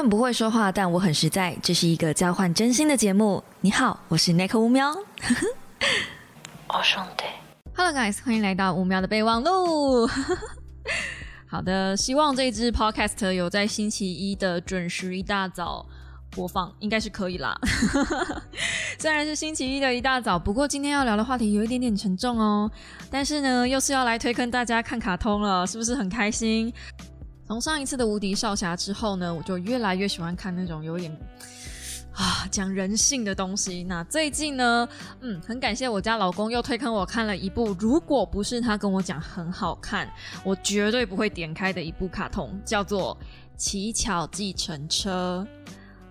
[0.00, 1.54] 很不会说话，但我很实在。
[1.62, 3.44] 这是一个交换真心的节目。
[3.60, 4.90] 你好，我是 Nick 乌喵。
[6.68, 7.24] 哦，兄弟。
[7.76, 10.08] Hello guys，欢迎来到五秒的备忘录。
[11.46, 15.84] 好的，希望这支 Podcast 有在星期一的准时一大早
[16.30, 17.54] 播放，应该是可以啦。
[18.98, 22.70] 虽然是星期一的一大早，不过今天要聊的话题有一点点沉重哦。
[23.10, 26.72] 但是呢，又是要来推坑大家看卡通了，是不是很开心？
[27.50, 31.10] 从上一次的无敌少侠之后呢，我就越来越喜欢看那种有点
[32.12, 33.82] 啊讲人性的东西。
[33.82, 34.88] 那最近呢，
[35.20, 40.08] 嗯，很感谢我家老公又推坑我看了一部，如果不是他跟我讲很好看，
[40.44, 43.18] 我绝对不会点开的一部卡通，叫做
[43.56, 45.44] 《乞巧计程车》。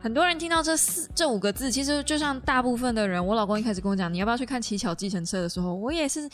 [0.01, 6.29] 很多人听到这四这五个字，其实就像大部分的人，我老公一开始跟我讲你要不要去看《乞巧计程车》的时候，我也是。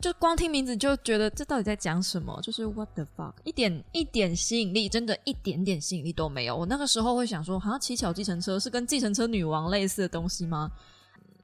[0.00, 2.40] 就光听名字就觉得这到底在讲什么？
[2.42, 6.56] 就是 What the fuck，一点一点吸引力，真的一点点吸引力都没有。
[6.56, 10.70] 我那个时候会想说，好像七巧计程车是跟计程车女王类似的东西吗？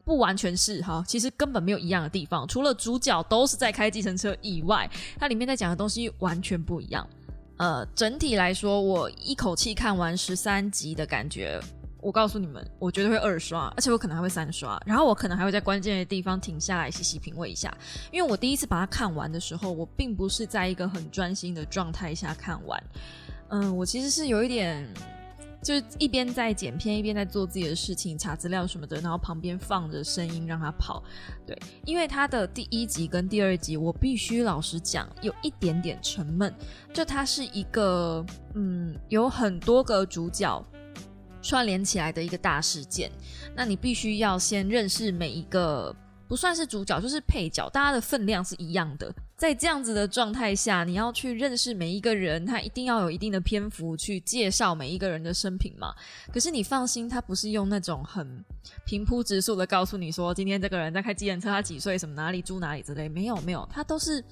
[0.05, 2.47] 不完全是哈，其实根本没有一样的地方。
[2.47, 7.07] 除了主角都是在开计程车以外，它里面在讲的东西完全不一样。
[7.59, 11.61] 呃，整体来说，我一口气看完十三集的感觉。
[12.00, 17.77] 我告诉你们，我绝对会二刷，而且我可能还会三刷，然后我可能还会在关键的地方停下来细细品味一下。
[18.12, 22.80] 因为我第一次把它看完的时候，我并不是在一个很专心的状态下看完。
[23.48, 24.86] 嗯，我其实是有一点，
[25.62, 31.02] 就是一边在剪片，一边在做自己的事情，查资料什么的，然后旁边放着声音让它跑。
[31.44, 36.55] 对，因为它的第一集跟第二集，我必须老实讲，有一点点沉闷。
[36.92, 38.24] 就它是一个，
[38.55, 40.64] 嗯，有很多个主角。
[41.42, 43.11] 串联起来的一个大事件，
[43.55, 45.95] 那你必须要先认识每一个
[46.29, 49.15] 不算是主角，就是配角，大家的分量是一样的。
[49.37, 55.95] 在这样子的状态下，你要去认识每一个人，他一定要有一定的篇幅去介绍每一个人的生平嘛。
[56.33, 58.42] 可是你放心，他不是用那种很
[58.87, 64.24] 平铺直述的告诉你说，今天这个人在开机程车，他几岁，什么哪里住哪里之类，没有没有，他都是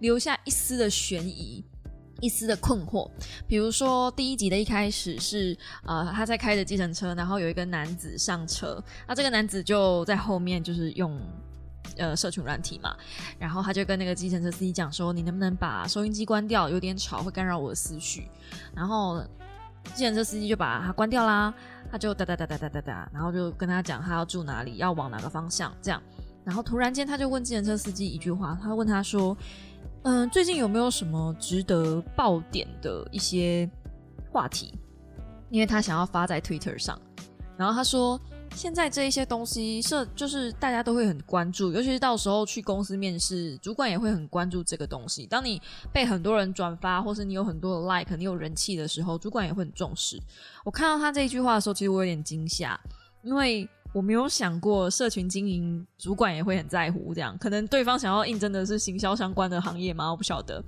[0.00, 1.64] 留下一丝的悬疑。
[2.22, 3.10] 一丝的困惑，
[3.48, 11.20] 比如说第一集的一开始是，呃，他在开着计程车，然后有一个男子上车，那这个男子就在后面就是用，
[11.96, 12.96] 呃，社群软体嘛，
[13.40, 18.28] 然后他就跟那个计程车司机讲说，你能不能把收音机关掉，有点吵，会干扰我的思绪。
[18.72, 19.20] 然后
[19.92, 21.52] 计程车司机就把它关掉啦，
[21.90, 26.00] 他就哒哒哒哒哒哒哒，然后就跟他讲他要住哪里，要往哪个方向这样。
[26.44, 29.36] 然后突然间他就问计程车司机一句话，他问他说。
[30.04, 33.70] 嗯，最近有没有什么值得爆点的一些
[34.32, 34.76] 话题？
[35.48, 37.00] 因为他想要发在 Twitter 上，
[37.56, 38.20] 然后他说，
[38.52, 45.24] 现在这一些东西是就是大家都会很关注，尤其是到时候去公司面试，主管也会很关注这个东西。
[45.24, 50.20] 当你被很多人转发，或是你有很多的 like，你有人气的时候，主管也会很重视。
[50.64, 52.80] 我看到他这一句话的时候，其实我有点惊吓，
[53.22, 53.68] 因为。
[53.92, 60.10] 我没有想过社群经营主管也会很在乎这样，可能对方想要应征的是行销相关的行业吗？
[60.10, 60.62] 我不晓得。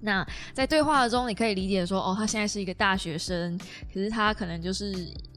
[0.00, 3.58] 那在对话中，你可以理解说，哦，他现在是一个大学生，
[3.92, 4.94] 可是他可能就是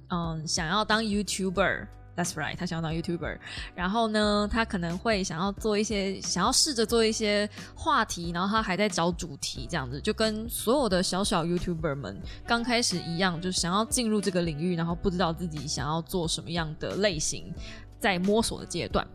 [0.10, 1.88] 嗯，想要当 YouTuber。
[2.18, 3.38] That's right，他想要当 YouTuber，
[3.76, 17.54] 然后呢，他可能会想要做一些，想要试着做一些话题，然后他还在找主题，这样子就跟所有的小小 YouTuber 们刚开始一样，就是想要进入这个领域，然后不知道自己想要做什么样的类型，
[18.00, 19.06] 在摸索的阶段。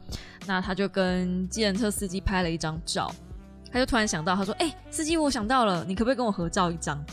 [0.46, 3.12] 那他就跟计程车司机拍了一张照，
[3.72, 7.04] 他就突然想到，他说：“哎，司机，我想到了，你可不可以跟我合照一张？”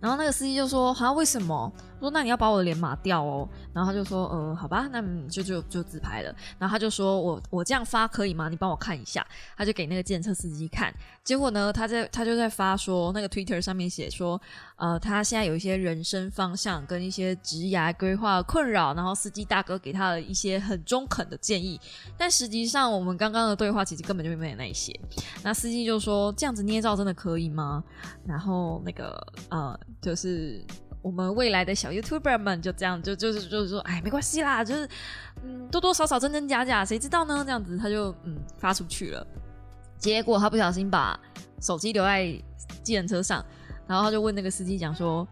[0.00, 6.34] 然后那个司机就说：“好，为什么？”说那你要把我的脸码掉哦，然后他就说呃好吧，那就就就自拍了。
[6.58, 8.48] 然后他就说我我这样发可以吗？
[8.48, 9.26] 你帮我看一下。
[9.56, 14.40] 他就给那个检测司机看，结果呢，他在他就在发说那个 Twitter 上面写说
[14.76, 21.80] 呃他现在有一些人生方向跟一些职涯规划困扰，然后司机大哥给他了一些很中肯的建议。
[22.16, 24.92] 但实际上我们刚刚的对话其实根本就没有那一些。
[25.42, 27.82] 那司机就说这样子捏造真的可以吗？
[28.26, 29.16] 然后那个
[29.48, 30.64] 呃就是。
[31.06, 34.88] 我们未来的小 YouTuber 们就这样，就就是就是说，哎，没关系啦，就是
[35.44, 37.44] 嗯，多多少少真真假假，谁知道呢？
[37.44, 39.24] 这样子他就嗯发出去了，
[39.98, 41.16] 结果他不小心把
[41.60, 42.24] 手机留在
[42.82, 43.44] 计程车上，
[43.86, 45.24] 然后他就问那个司机讲说，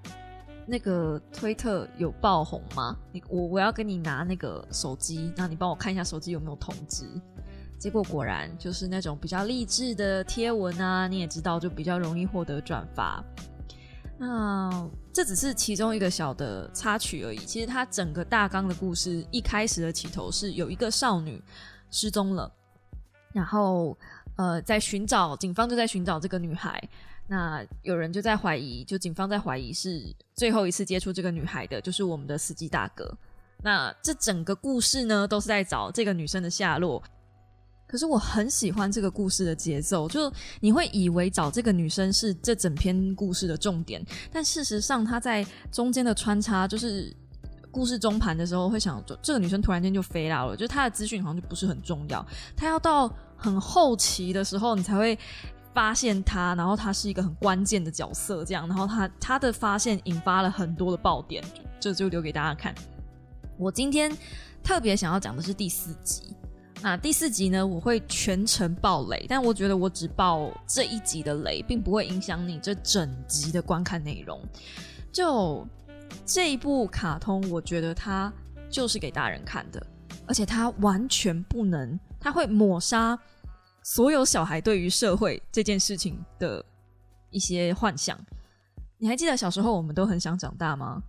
[0.64, 2.96] 那个推特有爆红吗？
[3.10, 7.04] 你我我要跟你拿那个手机，那你帮我看一下手机有没有通知。
[7.80, 13.20] 结果果然就是那种比较励志的贴文啊，你也知道，就比较容易获得转发。
[14.16, 17.38] 那这只是其中一个小的插曲而已。
[17.38, 21.42] 其实它整个大纲的故事一开始的起头是有一个少女
[21.90, 22.50] 失踪了，
[23.32, 23.96] 然后
[24.36, 26.82] 呃在寻找，警方就在寻找这个女孩。
[27.26, 33.16] 那有人就在怀疑，就警方在怀疑是最后一次接触这个女孩的，就是我们的司机大哥。
[33.62, 37.02] 那这整个故事呢，都是在找这个女生的下落。
[37.86, 47.14] 可是我很喜欢这个故事的节奏，就你会以为找这个女生是这整篇故事的重点，但事实上她在中间的穿插，就是
[47.70, 52.24] 故事中盘的时候会想，这个女生突然间就飞了，就她的资讯好像就不是很重要，
[52.56, 55.18] 她要到很后期的时候，你才会。
[55.74, 61.42] 发现她，然后她是一个很关键的角色，这样，然后她她的发现引发了很多的爆点，
[61.80, 62.72] 这就留给大家看。
[63.58, 64.16] 我今天
[64.62, 66.32] 特别想要讲的是第四集，
[66.82, 74.40] 那第四集呢，我会全程爆雷，但我觉得我只爆这一集的雷，并不会影响你这整集的观看内容。
[75.10, 75.66] 就
[76.26, 78.30] 这一部卡通，我觉得它
[78.68, 79.84] 就是给大人看的，
[80.26, 83.18] 而且它完全不能，它会抹杀。
[83.82, 86.64] 所有小孩对于社会这件事情的
[87.30, 88.18] 一些幻想，
[88.98, 91.02] 你还记得小时候我们都很想长大吗？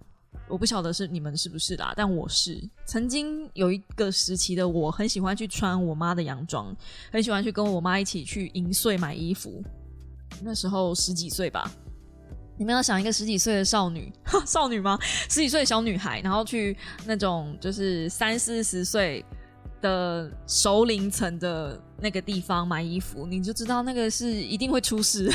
[0.48, 6.76] 我不晓得是你们是不是啦，但我是曾经有一个时期的我，很喜欢去穿我妈的洋装，
[7.12, 9.64] 很喜欢去跟我妈一起去银穗买衣服。
[10.42, 11.72] 那时候十几岁吧，
[12.58, 14.12] 你们要想一个十几岁的少女，
[14.46, 15.00] 少女吗？
[15.30, 19.26] 十几岁的小女孩，然后去那种就是三四十岁。
[19.82, 25.32] 的熟龄层的那个地方买衣服，你就知道那个是一定会出事，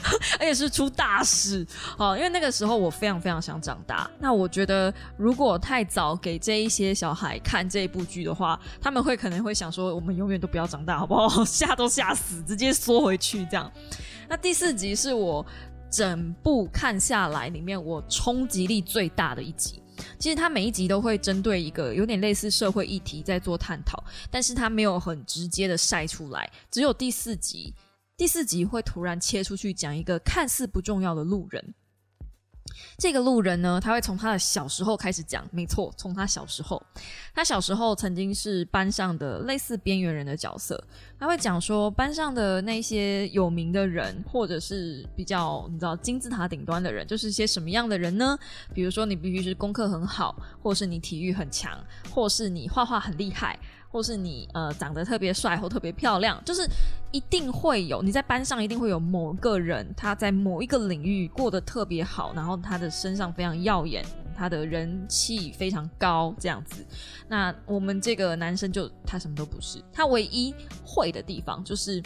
[0.38, 1.66] 而且是出大事
[1.98, 2.16] 哦。
[2.16, 4.10] 因为那个时候我非常非常想长大。
[4.18, 11.44] 那我觉得如果太早给这一些小孩看这一部剧的话，他们会可能会想说，我们永远都不要长大，好不好？
[11.44, 13.70] 吓都吓死，直接缩回去这样。
[14.28, 15.44] 那第四集是我
[15.90, 19.82] 整部看下来里面我冲击力最大的一集。
[20.18, 26.50] 其实他每一集都会针对一个有点类似社会议题在做探讨，但是他没有很直接的晒出来。
[26.70, 27.72] 只有第四集，
[28.22, 31.74] 第四集会突然切出去讲一个看似不重要的路人。
[32.96, 36.80] 这个路人呢，他会从他的小时候开始讲，没错，从他小时候，
[37.34, 40.80] 他小时候曾经是班上的类似边缘人的角色。
[41.18, 48.38] 他会讲说，班上的那些有名的人，或者是比较你知道金字塔顶端的人，就是一些什么样的人呢？
[48.72, 51.76] 比如说，你必须是功课很好，或是你体育很强，
[52.08, 53.58] 或是你画画很厉害。
[53.92, 56.66] 或是你呃长得特别帅或特别漂亮，就是
[57.12, 64.02] 一定会有你在班上一定会有某个人他在某一个领域过得特别好，然后他的身上非常耀眼，
[64.34, 66.84] 他的人气非常高这样子。
[67.28, 70.54] 那我们这个男生就他什么都不是，他唯一
[70.84, 72.02] 会的地方就是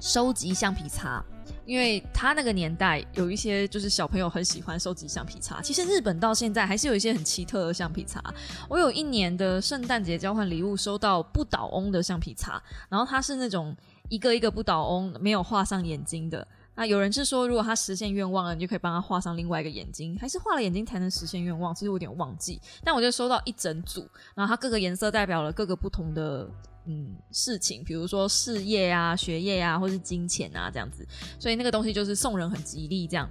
[0.00, 1.22] 收集橡皮擦。
[1.66, 8.22] 因为他那个年代有一些就是小朋友很喜欢收集橡皮擦，其实日本到现在还是有一些很奇特的橡皮擦。
[8.68, 13.74] 我有一年的圣诞节交换礼物收到不倒翁的橡皮擦，然后它是那种
[14.08, 16.46] 一个一个不倒翁，没有画上眼睛的。
[16.76, 21.72] 那有人是说，如果他实现愿望了，你就可以帮他画上另外一个眼睛，还是画了眼睛才能实现愿望？
[21.74, 26.48] 其实我有点忘记，但我就收到一整组，然后它各个颜色代表了各个不同的。
[26.86, 31.06] 嗯，事情，比如说事业啊、学业啊，或是金钱啊，这样子，
[31.38, 33.06] 所以那个东西就是送人很吉利。
[33.06, 33.28] 这样，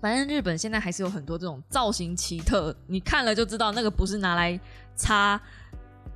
[0.00, 4.60] 反正日本现在还是有很多这种造型奇特，你看了就知道那个不是拿来
[4.94, 5.40] 擦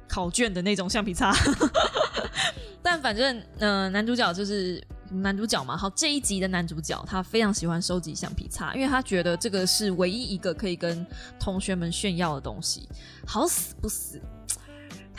[0.07, 1.35] 考卷的那种橡皮擦。
[2.83, 5.77] 但反正，嗯，男主角就是男主角嘛。
[5.77, 11.07] 好，这一集的男主角他非常喜欢收集橡皮擦，因为他觉得这个是唯一一个可以跟
[11.39, 12.89] 同学们炫耀的东西。
[13.27, 14.21] 好死不死。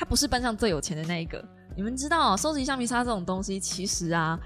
[0.04, 1.42] 他不是班上最有钱的那一个，
[1.78, 4.38] 你们知道，收集橡皮擦这种东西，其实啊，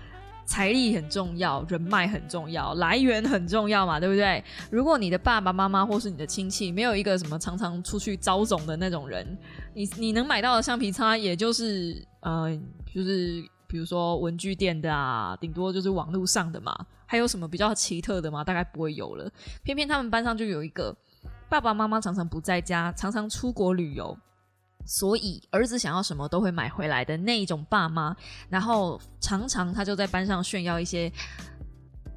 [0.46, 4.44] 财力很重要，人脉很重要，来源很重要嘛，对不对？
[4.70, 9.36] 如果你的爸爸妈妈或是你的亲戚没有一个什么常常出去招总的那种人，
[9.74, 12.56] 你你能买到的橡皮擦，也就是呃，
[12.94, 16.86] 就是比如说文具店的啊，顶多就是网络上的嘛。
[17.08, 18.44] 还有什么比较奇特的吗？
[18.44, 19.28] 大概不会有了。
[19.64, 20.96] 偏偏他们班上就有一个
[21.50, 24.16] 爸爸妈妈常常不在家，常常出国旅游。
[24.88, 28.16] 所以儿子想要什么都会买回来的那一种爸妈，
[28.50, 31.12] 然后常常他就在班上炫耀一些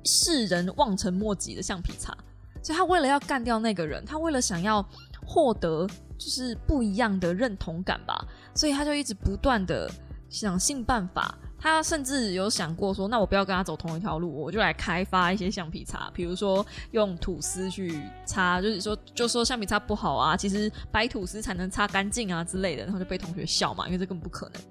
[0.04, 2.16] 世人望尘莫及的橡皮擦，
[2.62, 4.82] 所以他为了要干掉那个人，他为了想要
[5.26, 5.86] 获得
[6.16, 8.24] 就是不一样的认同感吧，
[8.54, 9.90] 所以他就一直不断的
[10.28, 11.36] 想尽办法。
[11.60, 24.62] 他甚至有想过说，那我不要跟他走同一条路，我就来开发一些橡皮擦，比如说用吐司去擦，就是说就说橡皮擦不好啊，其实白吐司才能擦干净啊之类的，然后就被同学笑嘛，因为这根本不可能。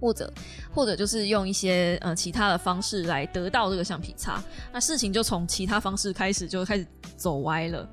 [0.00, 0.32] 或者
[0.72, 4.40] 或者就是用一些呃其他的方式来得到这个橡皮擦，
[4.72, 6.86] 那事情就从其他方式开始就开始
[7.16, 7.84] 走歪了。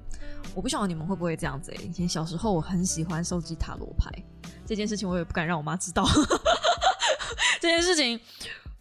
[0.53, 1.73] 我不晓得你们会不会这样子？
[1.83, 4.11] 以前小时候我很喜欢收集塔罗牌，
[4.67, 6.07] 这件事情我也不敢让我妈知道。
[7.65, 8.19] 这件事情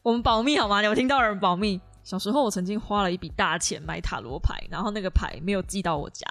[0.03, 0.83] 我们保密好吗？
[0.83, 1.81] 你有听到人保密。
[2.03, 6.27] 小时候我曾经花了一笔大钱买塔罗牌，然后那个牌没有寄到我家，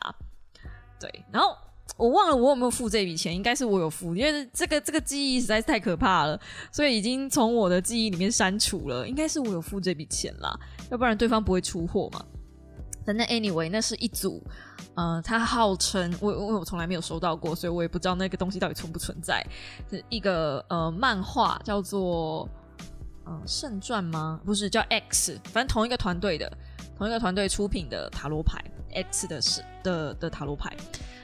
[1.00, 1.58] 对，然后
[1.98, 6.40] 我忘了我有没有付这笔钱，应该是我有付，因为这个这个记忆实在是太可怕了，
[6.72, 10.56] 所以已经从我的记忆里面删除了，应该是我有付这笔钱啦，
[10.92, 12.24] 要不然对方不会出货嘛。
[13.06, 14.42] 反正 anyway，那是一组，
[14.96, 19.46] 呃，它号称我我我从来没有收到过，所以我也不知道那个东西到底存不存在。
[19.90, 22.48] 是一个呃漫画叫做
[23.26, 24.40] 呃圣传吗？
[24.46, 26.52] 不是叫 X，反正同一个团队的，
[26.98, 30.74] 同一个团队出品的塔罗牌 X 的是的的塔罗牌，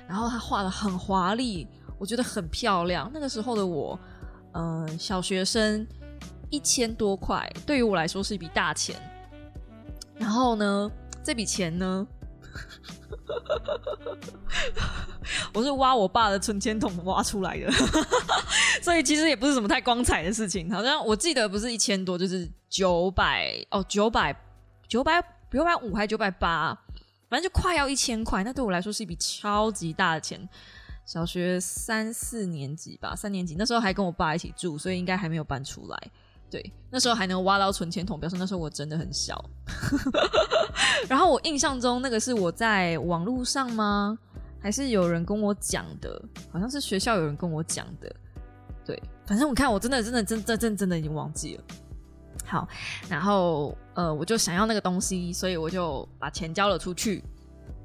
[0.08, 1.66] 然后他画的很华丽，
[1.98, 3.10] 我觉得很漂亮。
[3.14, 3.98] 那个时候的我，
[4.54, 5.88] 嗯，小学生
[6.50, 9.00] 一千多块，对于我来说是一笔大钱。
[10.18, 10.92] 然后呢？
[11.30, 12.08] 这笔钱呢，
[15.54, 17.72] 我是挖我爸的存钱筒挖出来的，
[18.82, 20.74] 所以其实也不是什么太光彩的事情。
[20.74, 24.36] 好像我记得不是一千多，就是九百哦，九百
[24.88, 26.76] 九百九百五还九百八，
[27.30, 28.44] 反正就快要一千块。
[28.44, 30.50] 那对我来说是一笔超级大的钱。
[31.06, 36.12] 小学三四年级吧，三年级那时候还跟我爸一起住，所以应该还没有搬出来。
[36.50, 39.44] 对，那时候还能挖到存钱筒，表示那时候我真的很小。
[41.08, 44.18] 然后我印象中那个是我在网络上吗？
[44.62, 46.22] 还是有人跟我讲的？
[46.52, 48.14] 好像是学校有人跟我讲的。
[48.84, 51.64] 对，反正我看我真的真的真真真真的已经忘记了。
[52.46, 52.68] 好，
[53.08, 57.24] 然后呃，我就想要那个东西，所以我就把钱交了出去，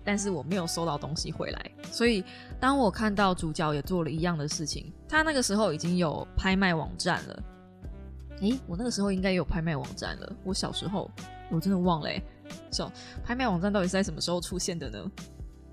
[0.02, 1.70] 但是我没有收到东西回来。
[1.92, 2.24] 所以
[2.58, 7.42] 当我看到主角也做了一样的事情，他那个时候已经有拍卖网站了。
[8.40, 10.32] 诶，我那个时候应该有拍卖网站了。
[10.44, 11.10] 我小时候，
[11.50, 12.08] 我真的忘了。
[12.08, 12.22] 诶。
[12.70, 12.90] 小
[13.24, 15.10] 拍卖网站到底是在什么时候出现的呢？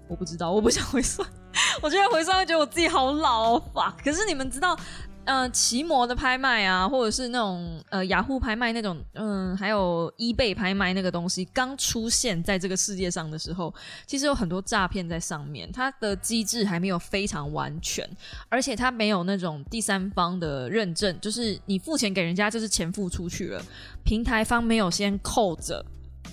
[0.08, 1.27] 我不知道，我不想回算。
[1.82, 3.63] 我觉得回算会觉得我自己好老哦。
[3.74, 3.94] fuck！
[4.03, 4.77] 可是你们知道？
[5.25, 13.74] 嗯，奇摩的拍卖啊，或者是那种呃雅虎拍卖那种，嗯，还有 eBay 拍卖那个东西刚出现在这个世界上的时候，
[14.08, 18.10] 其实有很多诈骗在上面，它的机制还没有非常完全，
[18.50, 23.63] 而且它没有那种第三方的认证，就是你付钱给人家，就是钱付出去了，
[24.04, 25.86] 平台方没有先扣着，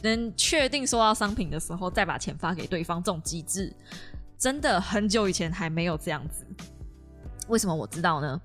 [0.02, 3.70] 能确定收到商品的时候再把钱发给对方，这种机制
[4.38, 6.46] 真的很久以前还没有这样子。
[7.48, 8.40] 为什么我知道呢？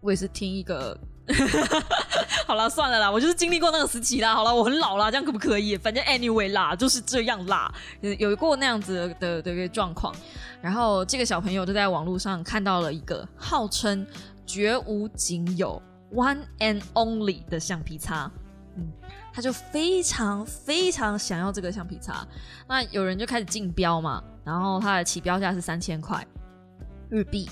[0.00, 0.98] 我也是听一个，
[2.48, 4.34] 好了，算了啦，我就是经历过那个时期啦。
[4.34, 5.76] 好了，我很老啦，这样可不可以？
[5.76, 10.14] 反正 anyway 啦，就是这样啦，有过那样子的的一个状况。
[10.62, 14.06] 然后这个小朋友就在网络上看到了一个号称
[14.46, 15.80] 绝无仅有
[16.12, 18.30] one and only 的橡皮擦，
[18.76, 18.90] 嗯，
[19.32, 22.26] 他就非常非常想要这个橡皮擦。
[22.66, 26.26] 那有人就开始竞标嘛，然后他的起标价是三千块
[27.10, 27.48] 日币。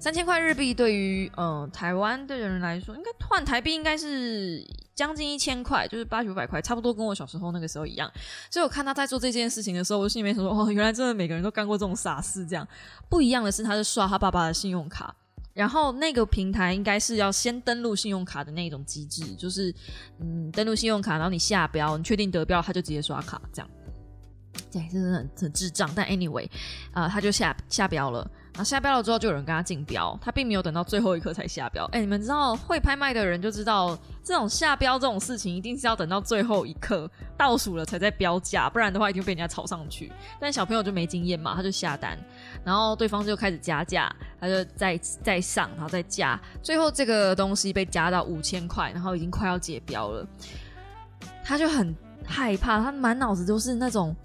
[0.00, 4.64] 三千块日币对于呃台湾的人来说，应该换台币应该是
[4.94, 8.10] 将近一千块，就是八九百块，差不多跟我小时候那个时候一样。
[8.48, 12.46] 所以我看他在做这件事情的时候，我心里面想说：哦，原来真的每个人都干过这种傻事。
[12.46, 12.66] 这样
[13.08, 15.12] 不一样的是，他是刷他爸爸的信用卡，
[15.52, 19.74] 然后那个平台应该是要先登录信用卡的那种机制，就是
[20.20, 23.68] 嗯登录信用卡，然后你下标，你确定得标，他就直接刷卡这样。
[24.70, 25.90] 对，真的很很智障。
[25.94, 26.48] 但 anyway，
[26.92, 28.28] 啊，他就下下标了。
[28.58, 31.84] 那下标了之后，就有人跟他竞标，他并没有等到最后一刻才下标。
[31.92, 40.10] 哎，你们知道会拍卖的人就知道，这种下标这种事情，一定是要等到最后一刻倒数了才在标价，不然的话一定被人家炒上去。
[40.40, 42.18] 但小朋友就没经验嘛，他就下单，
[42.64, 50.26] 然后对方就开始加价，他就再再上，然后再加，最后这个东西被加到五千块，然后已经快要结标了，
[51.44, 51.94] 他就很
[52.26, 54.16] 害怕，他满脑子都是那种。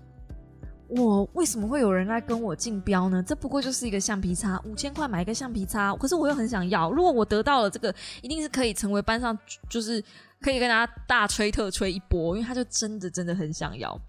[0.96, 3.24] 我为什么会有人来跟我竞标呢？
[3.26, 6.92] 这不过就是一个橡皮擦，五千块买一个橡皮擦，可是我又很想要。
[6.92, 10.04] 如果我得到了这个，一定是可以成为班上，就是
[10.40, 14.00] 可以跟大家大吹特吹一波，因为他就真的真的很想要。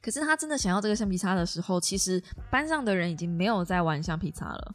[0.00, 4.74] 可是他真的想要这个橡皮擦的时候，其实班上的人已经没有在玩橡皮擦了。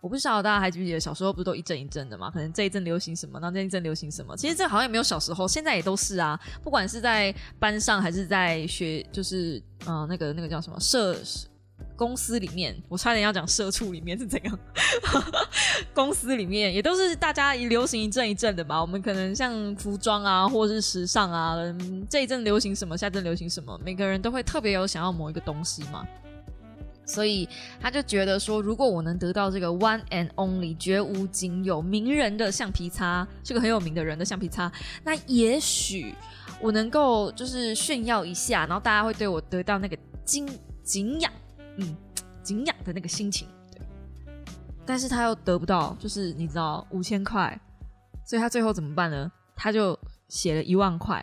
[0.00, 2.30] 我不知道大家还记不记得小时候不是都一阵一阵的嘛？
[2.30, 4.34] 可能这一阵流行什么，那这一阵流行什么？
[4.36, 6.40] 其实这好像也没有小时候，现在也都是啊。
[6.62, 11.14] 不管是在班上还是在学，就是嗯，那个那个叫什么社
[11.96, 14.58] 公司里面，我差点要讲社畜里面是怎样。
[15.92, 18.80] 公司里面也都是大家流行一阵一阵的嘛。
[18.80, 21.56] 我们可能像服装啊，或者是时尚啊，
[22.08, 26.06] 这一阵流行什么，下阵流行什么，每个人都会特别有想要某一个东西嘛。
[27.10, 27.48] 所以
[27.80, 34.70] 他就觉得说，如果我能得到这个 one and only 绝无仅有名人的橡皮擦，是个很有名的人的橡皮擦，
[35.02, 36.14] 那也许
[36.60, 40.48] 我能够就是炫耀一下，然后大家会对我得到那个敬
[40.84, 41.32] 敬仰，
[41.78, 41.96] 嗯，
[42.44, 43.48] 敬仰的那个心情。
[43.72, 43.84] 对，
[44.86, 47.60] 但是他又得不到，就是你知道五千块，
[48.24, 49.28] 所以他最后怎么办呢？
[49.56, 49.98] 他就
[50.28, 51.20] 写了一万块，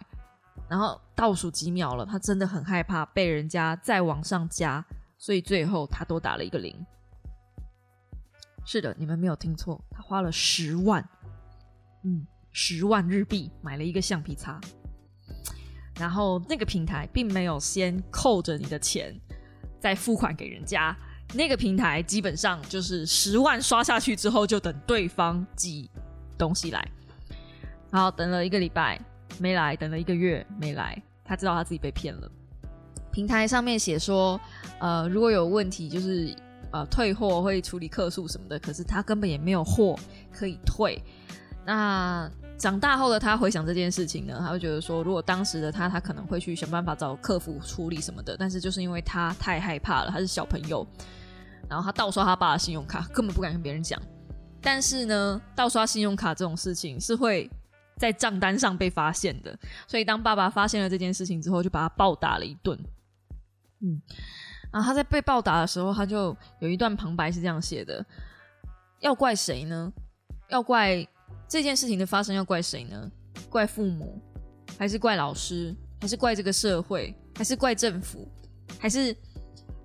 [0.70, 4.86] 然后倒数几秒了，他真的很害怕被人家再往上加，
[5.18, 6.86] 所以最后他多打了一个零。
[8.66, 11.08] 是的，你们没有听错，他花了十万，
[12.04, 14.60] 嗯，十万日币买了一个橡皮擦。
[15.98, 19.20] 然后那个平台并没有先扣着你的钱
[19.80, 20.96] 再付款给人家，
[21.34, 25.90] 那个平台基本上就是十万刷下去之后就等对方寄
[26.38, 26.88] 东西来。
[27.90, 29.00] 然后等了一个礼拜
[29.40, 32.30] 没来，等了一个月没来，他知道他自己被骗了。
[33.18, 34.40] 平台上面写说，
[34.80, 36.32] 呃，如果有问题就是
[36.70, 39.98] 呃退货会处理客诉什么的，可是他根本也没有货
[40.32, 41.02] 可以退。
[41.66, 48.38] 那长大后的他回想这件事情呢，他会觉得说，如果当时的他，他可能会去想办法找客服处理什么的。
[48.38, 50.86] 但是就是因为他太害怕了，他是小朋友，
[51.68, 54.00] 然后他盗刷他爸的信用卡，根本不敢跟别人讲。
[54.62, 57.50] 但是呢，盗刷信用卡这种事情是会
[57.98, 59.58] 在账单上被发现的，
[59.88, 62.80] 所以当爸爸发现了这件事情之后，就把他暴打了一顿。
[63.82, 64.02] 嗯，
[64.72, 68.06] 然后他在被暴打的时候，他就有一段旁白是这样写的：
[69.00, 69.92] 要怪谁呢？
[70.50, 71.08] 要怪。
[71.50, 73.10] 这件事情的发生要怪谁呢？
[73.50, 74.22] 怪父母，
[74.78, 78.28] 还是怪老师，还是怪这个社会，还是怪政府，
[78.78, 79.16] 还是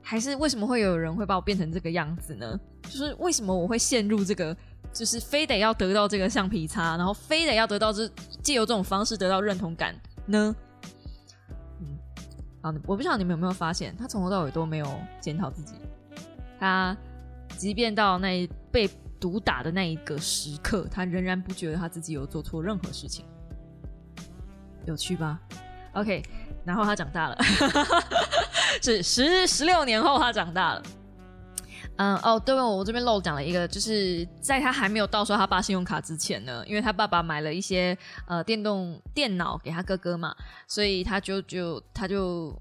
[0.01, 2.59] 还是为什么会有人会把我变成这个样子呢？
[2.83, 4.57] 就是为什么我会陷入这个，
[4.93, 8.09] 就是非得要得到这个橡皮擦，然后非得要得到这
[8.43, 9.95] 借由这种方式得到认同感
[10.27, 10.55] 呢？
[12.63, 15.75] 啊，我不知道你们有没有发现，他从头到尾都没有检讨自己，
[16.59, 16.97] 他
[17.57, 18.91] 即便到那被。
[19.23, 23.25] 毒打的那一个时刻，他仍然不觉得他自己有做错任何事情，
[24.85, 25.41] 有趣吧
[25.93, 26.21] ？OK，
[26.65, 27.39] 然后他长大了，
[28.83, 30.83] 是十十六年后他长大了。
[31.97, 37.97] 嗯，哦，对，我这边漏讲了一个，就是在他还没有盗刷他爸信用卡之前呢，因为他爸爸买了一些
[38.27, 40.35] 呃电动电脑给他哥哥嘛，
[40.67, 42.57] 所以他就就他就。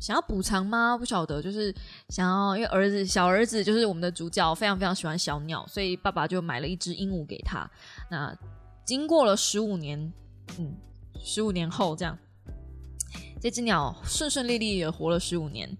[0.00, 0.98] 想要补偿吗？
[0.98, 1.72] 不晓得，就是
[2.08, 7.70] 想要，因为儿子小儿子就是我们的主角，非常非常喜欢小鸟，所以爸爸就买了一只鹦鹉给他。
[8.10, 8.36] 那
[8.84, 10.12] 经过了十五年，
[10.58, 10.74] 嗯，
[11.24, 12.18] 十五年后这样，
[13.40, 15.70] 这只鸟顺顺利利的活了十五年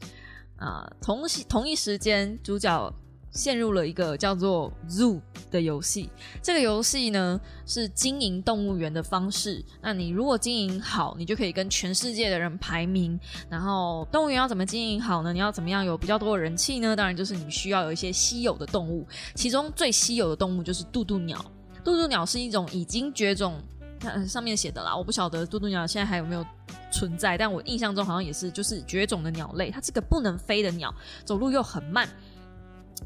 [0.65, 0.91] 啊。
[1.01, 2.93] 同同一时间，主角。
[3.37, 6.09] 陷入了一个叫做 Zoo 的游戏。
[6.41, 9.61] 这个游戏呢是经营动物园的方式。
[9.83, 13.19] 那你如果经营好，你就可以跟全世界的人排名。
[13.51, 15.33] 然后动物园要怎么经营好呢？
[15.33, 16.95] 你要怎么样有比较多的人气呢？
[16.95, 19.05] 当然就是你需要有一些稀有的动物。
[19.35, 21.45] 其中最稀有的动物就是渡渡鸟。
[21.83, 23.61] 渡渡鸟是一种已经绝种，
[23.99, 26.45] 看上面写的啦，我不晓得渡渡鸟现在还有没有
[26.91, 27.39] 存在。
[27.39, 29.71] 但我印象中好像也是，就是绝种的鸟类。
[29.71, 32.09] 它是个不能飞的鸟，走路又很慢。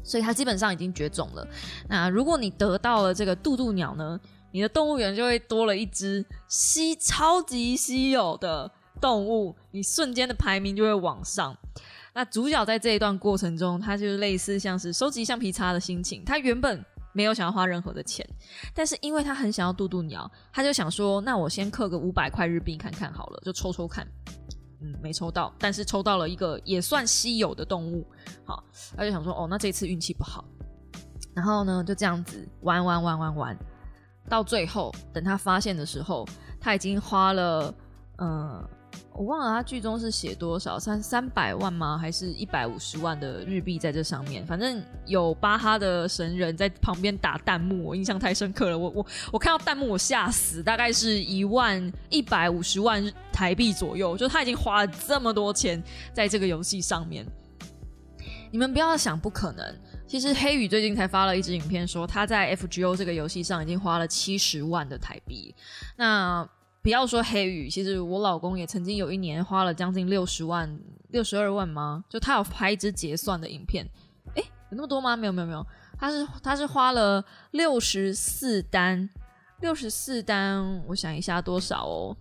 [0.03, 1.45] 所以它基本上已经绝种了。
[1.87, 4.19] 那如果你得到了这个渡渡鸟呢，
[4.51, 8.71] 你的动物园就会多了一只稀超级稀有的
[9.01, 11.55] 动物，你瞬间的排名就会往上。
[12.13, 16.23] 那主角在这一段过程中，他就是类似像是收集橡皮擦的心情。
[16.23, 16.83] 他原本
[17.19, 18.25] 没有想要花任何的钱，
[18.73, 24.07] 但是因为他很想要渡渡鸟，他就想说：那我先氪个五百块日币看看好了，就抽抽看。
[24.79, 28.07] 嗯，没抽到，但是抽到了一个也算稀有的动物，
[28.45, 28.63] 好，
[28.95, 30.45] 他就想说，哦，那这次运气不好，
[31.35, 33.57] 然后呢，就这样子玩玩玩玩玩，
[34.29, 36.25] 到最后等他发现的时候，
[36.57, 37.75] 他已经花了，
[38.19, 38.65] 嗯。
[39.13, 41.97] 我忘了他剧中是写多少三三百万吗？
[41.97, 44.45] 还是一百五十万的日币在这上面？
[44.45, 48.77] 反正有巴哈的神人在旁边打弹幕，我印象太深刻了。
[48.77, 57.25] 我我我看到弹幕我吓死，大概是一万一百五十万台币左右，就他已经花了这么多钱在这个游戏上面。
[58.51, 59.75] 你们不要想不可能，
[60.07, 65.53] 其实黑羽最近才发了一支影片，说他在 FGO 这个游戏上已经花了七十万的台币。
[65.97, 66.47] 那
[66.81, 72.03] 不要说黑羽，其实我老公也曾经有一年花了将近六十万、六十二万吗？
[72.09, 73.85] 就他有拍一支结算的影片，
[74.35, 75.15] 诶，有那么多吗？
[75.15, 75.65] 没有没有没有，
[75.97, 79.09] 他是他是花了六十四单，
[79.59, 82.15] 六十四单，我想一下多少哦。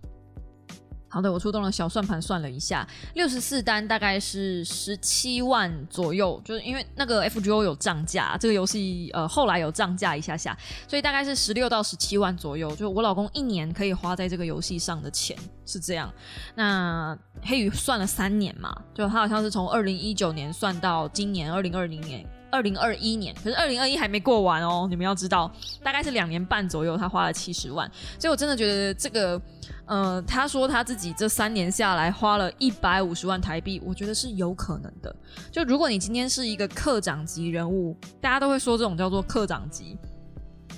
[1.09, 16.13] 好的，我出动了小算盘算了一下，六十四单大概是十七万左右，就是因为那个 FGO 有涨价，这个游戏呃后来有涨价一下下，所以大概是十六到十七万左右，就我老公一年可以花在这个游戏上的钱是这样。
[16.55, 22.27] 那黑羽算了三年嘛，就他好像是从二零一九年算到今年二零二零年。
[22.51, 24.87] 二零二一年，可是二零二一还没过完哦。
[24.89, 25.51] 你们要知道，
[25.83, 27.91] 大概是两年半左右，他花了七十万。
[28.19, 29.41] 所以我真的觉得这个，
[29.87, 35.15] 呃，他说他自己这三年下来花了一百五十万台币，我觉得是有可能的。
[35.51, 39.97] 就如果你今天是一个课长级人物，大家都会说这种叫做课长级。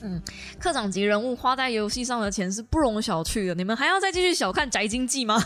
[0.02, 0.18] 嗯，
[0.58, 3.54] 课长级人物花在游戏上的钱是不容小觑的。
[3.54, 5.38] 你们还要再继续小看宅经济吗？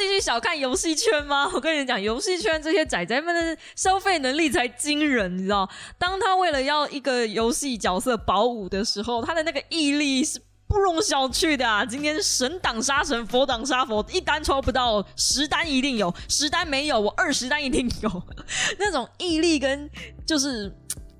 [0.00, 1.48] 继续小看游戏圈吗？
[1.52, 5.68] 我跟你讲，游戏圈这些仔仔们的消费能力才惊人，你知道？
[5.98, 11.84] 当他为了要一个游戏角色保五的时候，他的那个毅力是不容小觑的啊！
[11.84, 18.22] 今天神挡杀神，佛挡杀佛，一单抽不到，十单一定有，十单没有，我二十单一定有。
[18.80, 19.90] 那种毅力跟
[20.24, 20.74] 就是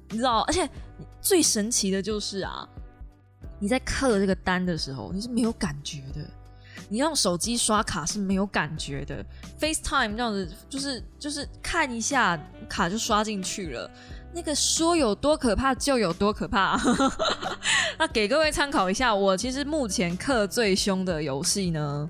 [0.08, 0.68] 你知道，而且。
[1.22, 2.66] 最神奇的就是啊，
[3.58, 6.26] 你在刻这个单的时候，你是没有感觉的。
[6.88, 9.24] 你用手机刷卡是没有感觉的
[9.60, 13.90] ，FaceTime 这样子就是就是看一下卡就刷进去了。
[14.32, 16.80] 那个说有多可怕就有多可怕。
[17.98, 22.08] 那给各位参考一下，我其实目前氪最凶的游戏呢。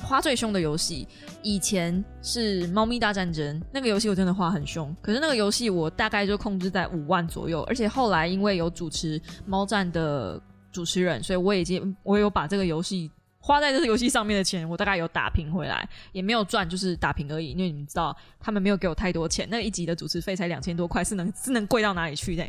[0.00, 1.08] 花最凶的游戏，
[1.42, 4.94] 以前是《猫咪大战争》那个游戏，我真的花很凶。
[5.02, 17.52] 可是那个游戏我大概就控制在五万左右，而且后来因为有主持猫战的主持人，所以我已经我有把这个游戏花在这个游戏上面的钱，我大概有打平回来，也没有赚，就是打平而已。
[17.52, 22.48] 因为你们知道，他们没有给我太多钱，那一集的主持费才两千多块，是能是能贵到哪里去的？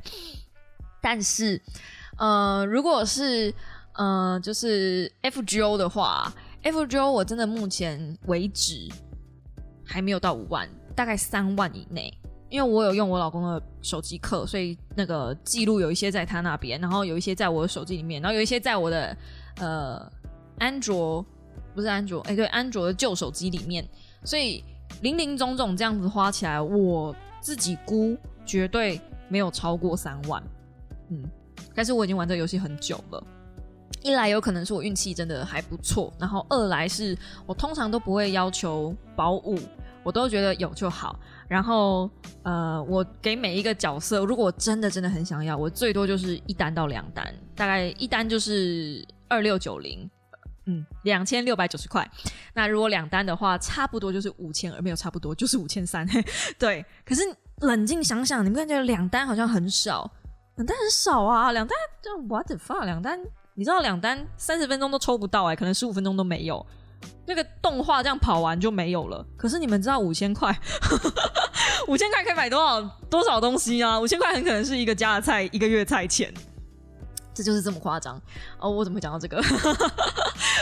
[1.01, 1.61] 但是，
[2.17, 3.53] 呃，如果是
[3.93, 6.33] 呃，就是 FGO 的话。
[6.61, 8.85] FGO 我真的目前为止
[9.85, 12.13] 还没有到五万，大概三万以内。
[12.49, 19.15] 因为我有用我老公的手机课，所以那个记录有一些在他那边，然后有一些在我的手机里面，然后有一些在我的
[19.61, 20.11] 呃
[20.59, 21.25] 安卓
[21.73, 23.87] 不是安卓，哎对，安卓的旧手机里面。
[24.23, 24.63] 所以
[25.01, 30.43] 零零总总这样子花起来，我自己估绝对没有超过三万。
[31.09, 31.23] 嗯，
[31.73, 33.23] 但是我已经玩这游戏很久了。
[34.01, 39.57] 一来有可能是我运气真的还不错，然后二来是我通常都不会要求保五，
[40.03, 41.19] 我都觉得有就好。
[41.47, 42.09] 然后
[42.43, 50.09] 呃，我给每一个角色，如果真的真的很想要，我最多就是一单到两单，大概一单就是二六九零，
[50.69, 52.07] 嗯，两千六百九十块。
[52.53, 56.07] 那如果两单的话，差不多就是五千，而没有差不多就是五千三。
[56.59, 57.23] 对，可是
[57.61, 60.09] 冷静想想，你们感觉两单好像很少，
[60.57, 63.19] 两单很少啊，两单就 what the fuck，两单。
[63.55, 66.63] 你知道两单三十分钟都抽不到哎，可能十五分钟都没有，
[67.25, 69.25] 那个动画这样跑完就没有了。
[69.35, 70.55] 可是你们知道五千块，
[71.87, 73.99] 五千块可以买多少多少东西啊？
[73.99, 76.31] 五千块很可能是一个家的菜一个月菜钱。
[77.31, 78.21] 这就是这么夸张
[78.59, 78.69] 哦！
[78.69, 79.41] 我怎么会讲到这个？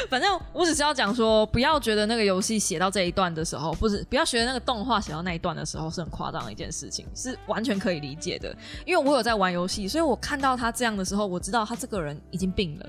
[0.09, 8.55] 反正我只是要讲说，不要觉得那个游戏写到这一段的时候，不是不要学那个动画写到那一段的时候是很夸张的一件事情，是完全可以理解的。
[8.85, 12.85] 因为我有在玩游戏，所以我看到他这样的时候，我知道他这个人已经病了。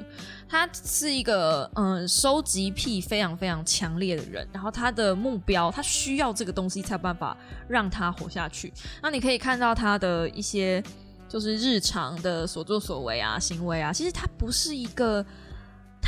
[0.48, 7.36] 他是一个嗯收集癖非常非常强烈的人，然后他的目标，他需要这个东西才有办法
[7.68, 8.72] 让他活下去。
[9.02, 10.82] 那你可以看到他的一些。
[11.28, 15.22] 就是日常的所作所为啊，行为啊，其实他不是一个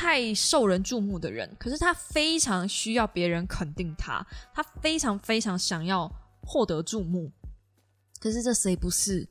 [0.00, 6.10] 太受人注目的人，可是他非常需要别人肯定他，他非常非常想要
[6.40, 7.30] 获得注目。
[8.18, 9.28] 可是这谁不是？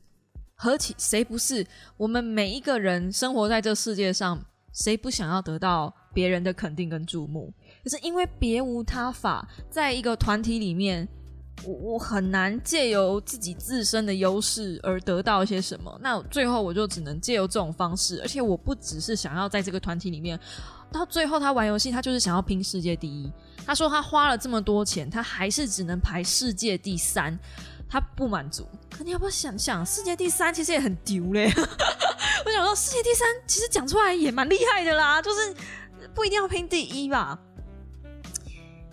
[0.54, 1.66] 何其谁不是？
[1.96, 4.40] 我们每一个人生活在这世界上，
[4.72, 7.52] 谁不想要得到别人的肯定跟注目？
[7.82, 11.08] 可是因为别无他法，在一个团体里面。
[11.64, 20.40] 我我很难借由自己自身的优势而得到一些什么，那最后我就只能借由这种方式，而且我不只是想要在这个团体里面，
[20.90, 23.30] 到最后他玩游戏，他就是想要拼世界第一。
[23.66, 27.38] 他说他花了这么多钱，他还是只能排世界第三，
[27.88, 28.66] 他不满足。
[28.90, 31.52] 可你要不要想想，世界第三其实也很丢嘞？
[32.46, 35.54] 我想说，世界第三其实讲出来也蛮厉害的啦，就是
[36.14, 37.38] 不一定要拼第一吧。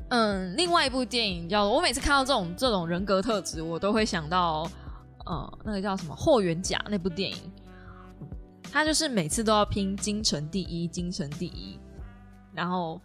[0.10, 4.70] 嗯，另外一部电影叫我每次看到这种这种人格特质，我都会想到，
[5.26, 7.52] 呃，那个叫什么《霍元甲》那部电影，
[8.72, 11.78] 他就是每次都要拼京城第一，京城第一，
[12.54, 13.02] 然后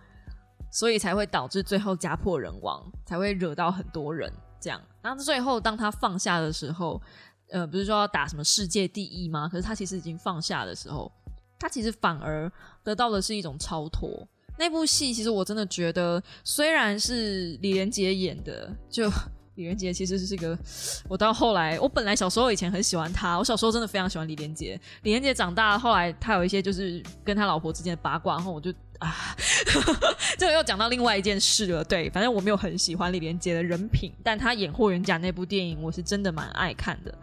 [0.71, 4.81] 所以才会导致最后家破人亡，才会惹到很多人这样。
[5.03, 7.03] 然后最后当他放下的时候，
[7.51, 9.49] 呃，不是说要打什么世界第一吗？
[9.49, 11.11] 可是他其实已经放下的时候，
[11.59, 12.51] 他其实反而
[12.85, 14.25] 得到的是一种超脱。
[14.59, 19.09] 那部戏其实我真的觉得，虽然是李连杰演的，就
[19.57, 20.57] 李连杰其实是一个，
[21.09, 24.81] 我到后来，我本来小时候以前很喜欢他，我小时候真的非常喜欢李连杰。
[25.03, 29.37] 李连杰长大后来，他有一些就是跟他老婆之间的八卦，然后我就啊，
[30.39, 31.83] 这个又讲到另外一件事了。
[31.85, 37.15] 对，反正我没有很喜欢李连杰的人品，但他演霍元甲那部电影，我是真的蛮爱看的。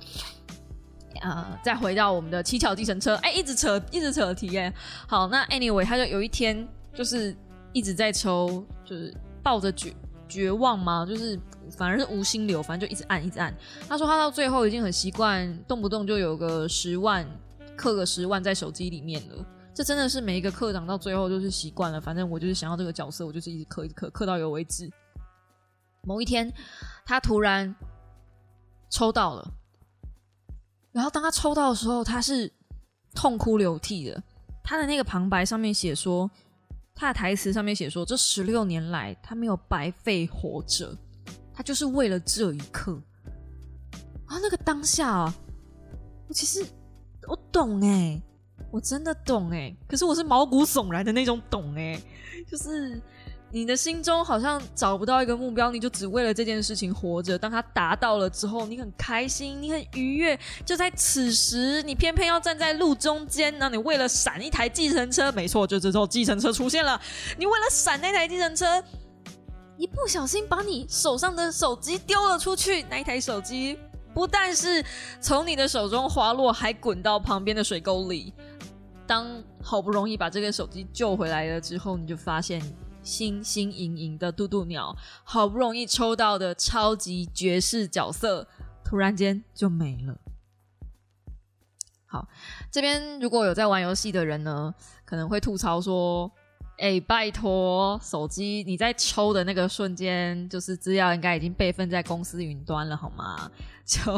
[1.22, 4.72] 啊，再回到我们的七巧计程车，哎，一直扯，一直扯题耶。
[5.08, 6.68] 好，那 anyway，他就有一天。
[6.94, 7.36] 就是
[7.74, 9.94] 一直在抽，就是抱着绝
[10.28, 11.06] 绝望吗？
[11.06, 11.40] 就是
[11.78, 13.56] 反而是无心流，反正就一直按，一直按。
[13.88, 17.26] 他说他到最后已经很习惯，动不动就有个十万
[17.76, 19.46] 刻个十万在手机里面了。
[19.74, 24.92] 这真的是每一个课长到最后就是习惯了，反正我就是想要这个角色，我就是一直刻一直刻，刻到有为止。
[26.04, 26.52] 某一天，
[27.06, 27.74] 他突然
[28.90, 29.52] 抽到了，
[30.92, 32.52] 然后当他抽到的时候，他是
[33.14, 34.22] 痛哭流涕的。
[34.64, 36.30] 他的那个旁白上面写说，
[37.00, 40.94] 他的台词上面写说，这十六年来他没有白费活着，
[41.54, 43.02] 他就是为了这一刻。
[44.26, 45.34] 啊，那个当下啊，
[46.28, 46.66] 我其实
[47.26, 48.22] 我懂哎。
[48.72, 52.00] 我真的懂哎，可是我是毛骨悚然的那种懂哎，
[52.46, 53.02] 就是
[53.52, 57.38] 你的心中好像找不到一个目标，你就只为了这件事情活着。
[57.38, 60.40] 当他达到了之后，你很开心，你很愉悦。
[60.64, 67.00] 就在此时，你偏偏要站在路中间，那你为了闪一台计程车，没错，就这时候计程车出现了。
[67.38, 68.84] 你为了闪那台计程车，
[69.78, 73.80] 一不小心把你手上的手机丢了出去，那一台手机
[74.14, 74.84] 不但是
[75.20, 78.32] 从你的手中滑落，还滚到旁边的水沟里。
[79.08, 79.26] 当
[79.60, 82.62] 好不容易把这个手机救回来了之后，你就发现
[83.10, 88.48] 星星盈盈的渡渡鸟，好不容易抽到的超级绝世角色，
[88.86, 90.16] 突然间就没了。
[92.06, 92.28] 好，
[92.72, 96.32] 这边如果有在玩游戏的人呢，可能会吐槽说。
[96.82, 103.52] 哎，拜托，手机你在抽的那个瞬间，就是资料应该已经备份在公司云端了，好吗？
[103.86, 104.18] 就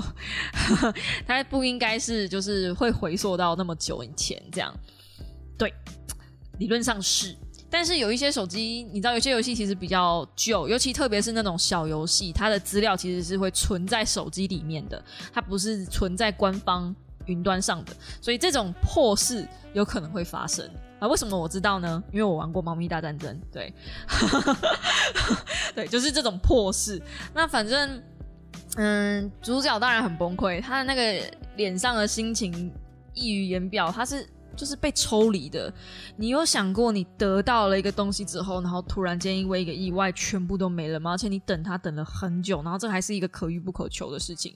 [1.25, 4.71] 它不应该是就是会回溯到那么久以前这样。
[5.57, 5.73] 对，
[6.59, 7.35] 理论上是，
[7.71, 15.03] 但是有一些手机，你知道有些游戏其实比较旧，尤其特别是那种小游戏，它的资料其实是会存在手机里面的，
[15.33, 16.93] 它不是存在官方
[17.25, 20.69] 云端上的，所以这种破事有可能会发生。
[21.01, 22.03] 啊，为什么我知道呢？
[22.11, 23.73] 因为我玩过《猫咪大战争》，对，
[25.73, 27.01] 对，就是这种破事。
[27.33, 28.03] 那反正，
[28.75, 32.71] 嗯，主角当然很崩溃，他的那个脸上的心情
[33.15, 35.73] 溢于言表，他是就是被抽离的。
[36.15, 41.11] 你有想过，你得到了一个东西之后，然后突然间因为一个意外，全部都没了吗？
[41.11, 44.55] 而且你等他等了很久，然后这还是一个可遇不可求的事情。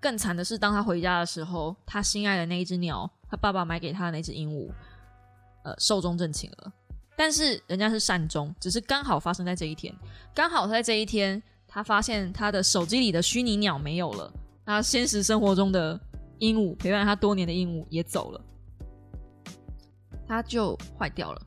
[0.00, 4.70] 更惨的是，当他回家的时候，他心爱的那一只鸟，他爸爸买给他的那只鹦鹉。
[5.64, 6.72] 呃，寿终正寝了，
[7.16, 9.92] 但是人家是善终，只是刚好发生在这一天，
[10.32, 14.32] 刚好在这一天，他发现他的手机里的虚拟鸟没有了，
[14.64, 15.98] 那现实生活中的
[16.38, 18.40] 鹦鹉陪伴他多年的鹦鹉也走了，
[20.26, 21.42] 他就坏掉了，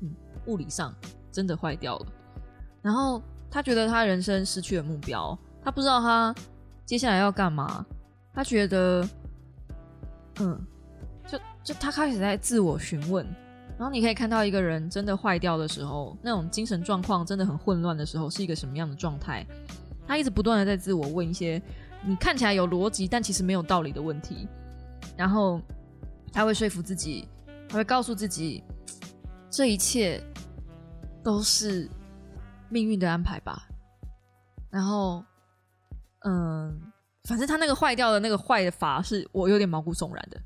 [0.00, 0.14] 嗯，
[0.46, 0.94] 物理上
[1.30, 2.06] 真的坏掉了，
[2.82, 6.34] 然后他觉得他人生失去了目标，他不知道他
[6.84, 7.84] 接下来要干嘛，
[8.32, 9.08] 他觉得，
[10.40, 10.66] 嗯。
[11.64, 13.24] 就他开始在自我询问，
[13.78, 19.46] 然后你可以看到一个人真的坏掉的时候，那种精神状况真的很混乱的时候，是一个什么样的状态？
[20.04, 21.62] 他一直不断的在自我问一些
[22.04, 24.48] 你看起来有逻辑但其实没有道理的问题，
[25.16, 25.60] 然后
[26.32, 27.28] 他会说服自己，
[27.72, 28.62] 他会告诉自己，
[29.50, 30.22] 这一切
[31.24, 31.88] 都是
[32.68, 33.66] 命运的安排吧。
[34.68, 35.24] 然后，
[36.26, 36.92] 嗯，
[37.24, 40.38] 反正他那个坏掉的那个坏的法是我有点毛骨悚然的。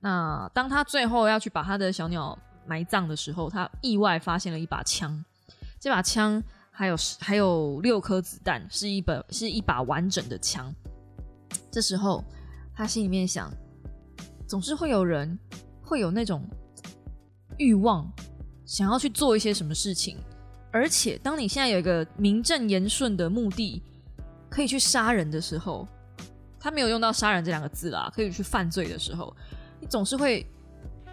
[0.00, 5.24] 那当他最后要去把他的小鸟埋葬的时候，他意外发现了一把枪，
[5.80, 10.70] 这把枪还有还有六颗子弹，是一本是一把完整的枪。
[11.72, 12.22] 这时候
[12.74, 13.50] 他心里面想，
[14.46, 15.38] 总是会有人
[15.82, 16.46] 会有那种
[17.58, 18.10] 欲望，
[18.64, 20.18] 想要去做一些什么事情，
[20.70, 23.82] 而且当你现在有一个名正言顺的目的，
[24.48, 25.86] 可以去杀人的时候，
[26.58, 29.34] 他没有用到杀人这两个字啦，可以去犯罪的时候。
[29.78, 30.46] 你总是会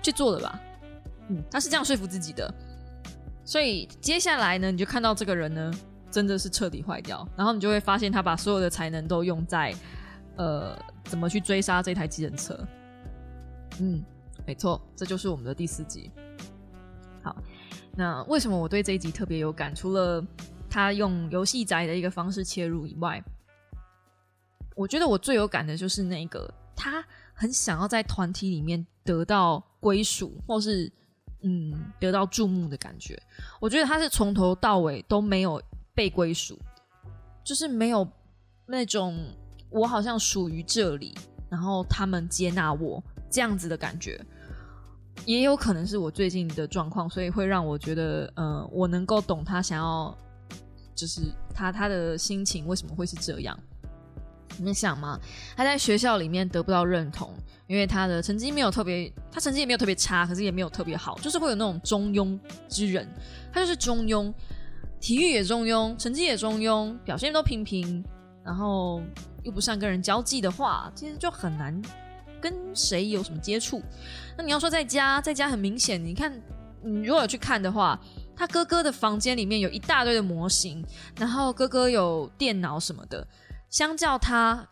[0.01, 0.59] 去做的吧？
[1.29, 2.53] 嗯，他是这样说服自己的。
[3.45, 5.73] 所以接下来呢，你就看到这个人呢，
[6.09, 7.27] 真的是彻底坏掉。
[7.35, 9.75] 然后你就会发现，他把所有的才能都用在
[10.37, 12.57] 呃，怎么去追杀这台机人车。
[13.79, 14.01] 嗯，
[14.45, 16.09] 没错，这就是我们的第四集。
[17.95, 19.73] 那为什么我对这一集特别有感？
[19.73, 20.25] 除了
[20.69, 23.23] 他用游戏宅的一个方式切入以外，
[24.75, 27.03] 我觉得我最有感的就是那个他。
[27.35, 30.89] 很想要在团体里面得到归属，或是
[31.41, 33.19] 嗯得到注目的感觉。
[33.59, 35.59] 我觉得他是从头到尾都没有
[35.95, 36.59] 被归属，
[37.43, 38.07] 就是没有
[38.67, 39.19] 那种
[39.71, 41.17] 我好像属于这里，
[41.49, 44.23] 然后他们接纳我这样子的感觉。
[45.25, 50.17] 也有可能是我最近的状况，所以会让我觉得，呃，我能够懂他想要，
[50.93, 51.21] 就是
[51.53, 53.57] 他他的心情为什么会是这样。
[54.57, 55.19] 你们想吗？
[55.55, 57.33] 他在学校里面得不到认同，
[57.65, 63.07] 因为他的成绩没有特别，他成绩也没有特别差，可是也没有特别好，就是会有那种中庸之人。
[63.51, 64.31] 他就是中庸，
[64.99, 68.05] 体育也中庸，成绩也中庸，表现都平平，
[68.43, 69.01] 然后
[69.41, 71.81] 又不善跟人交际的话，其实就很难
[72.43, 73.81] 跟谁有什么接触。
[74.37, 76.29] 那你要说在家，在家很明显，你看，
[76.83, 77.97] 你如果有去看的话，
[78.35, 80.85] 他哥哥的房间里面有一大堆的模型，
[81.17, 83.25] 然后哥哥有电脑什么的，
[83.69, 84.67] 相较他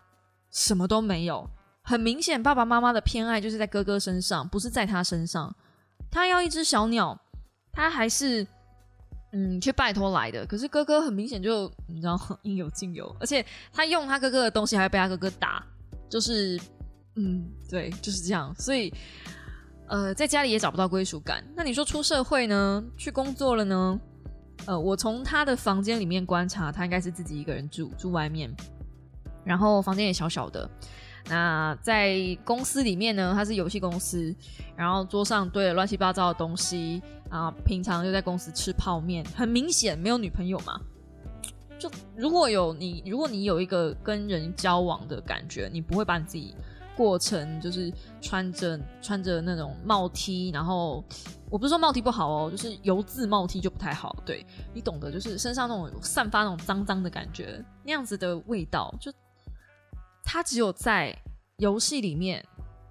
[0.51, 1.49] 什么都没有。
[1.83, 5.55] 很明显，爸爸妈妈的偏爱就是在哥哥身上，不是在他身上。
[6.11, 7.17] 他要一只小鸟，
[7.71, 8.45] 他还是
[9.31, 10.45] 嗯去拜托来的。
[10.45, 15.65] 可是哥哥很明显就你知道应有尽有，而且他用他哥哥的东西还会被他哥哥打，
[16.09, 16.59] 就是
[17.15, 18.53] 嗯对就是这样。
[18.57, 18.93] 所以
[19.87, 21.43] 呃在家里也找不到归属感。
[21.55, 22.83] 那你说出社会呢？
[22.97, 23.99] 去工作了呢？
[24.67, 28.53] 呃，我从他的房间里面观察，他应该是自己一个人住，住外面，
[29.43, 30.69] 然后房间也小小的。
[31.25, 34.35] 那在公司里面呢，他是游戏公司，
[34.75, 37.51] 然后桌上堆了乱七八糟的东西啊。
[37.65, 40.79] 平常就在公司吃泡面，很明显没有女朋友嘛。
[41.79, 46.53] 就如果有你，如果你有一个跟人交往的感觉，你不会把你自己
[47.01, 51.03] 过程就是穿着穿着那种帽 T，然后
[51.49, 54.15] 我不是说帽 T 不好哦，就是油渍帽 T 就不太好。
[54.23, 59.11] 对你懂得，就是身上那种散发那种脏脏的感觉，那样子的味道就。
[60.23, 61.13] 他只有在
[61.57, 62.45] 游戏里面，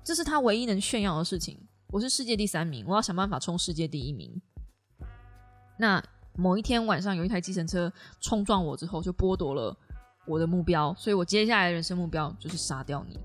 [0.05, 1.57] 这是他唯一能炫耀的事情。
[1.87, 4.43] 我是世界第三名，我要想办法冲世界第一名。
[5.79, 6.03] 那
[6.37, 9.75] 某一天晚上，有一台计程车冲撞我之后，就剥夺了
[10.27, 13.19] 我的目标，所以我接下来的人生目标就是杀掉你。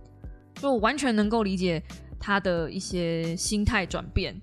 [0.56, 1.82] 就完全能够理解
[2.20, 4.36] 他的一些心态转变，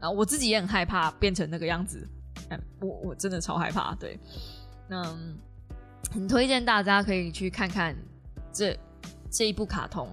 [0.00, 2.08] 啊我自己也很害怕变成那个样子。
[2.80, 3.94] 我我真的超害怕。
[3.94, 4.18] 对，
[4.88, 5.02] 那
[6.10, 7.96] 很推荐大家可以去看看
[8.52, 8.76] 这。
[9.30, 10.08] 这一部卡通，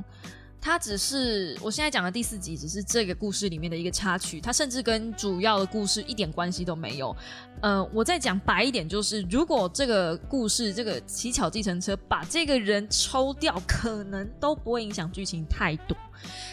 [0.65, 7.15] 它只是我现在讲的第四集，只是这个故事里面的一个插曲，它甚至跟主要的故事一点关系都没有。
[7.62, 15.95] 呃，我再讲白一点，就是如果这个故事这个乞巧计程车把这个人抽掉，可能都不会影响剧情太多。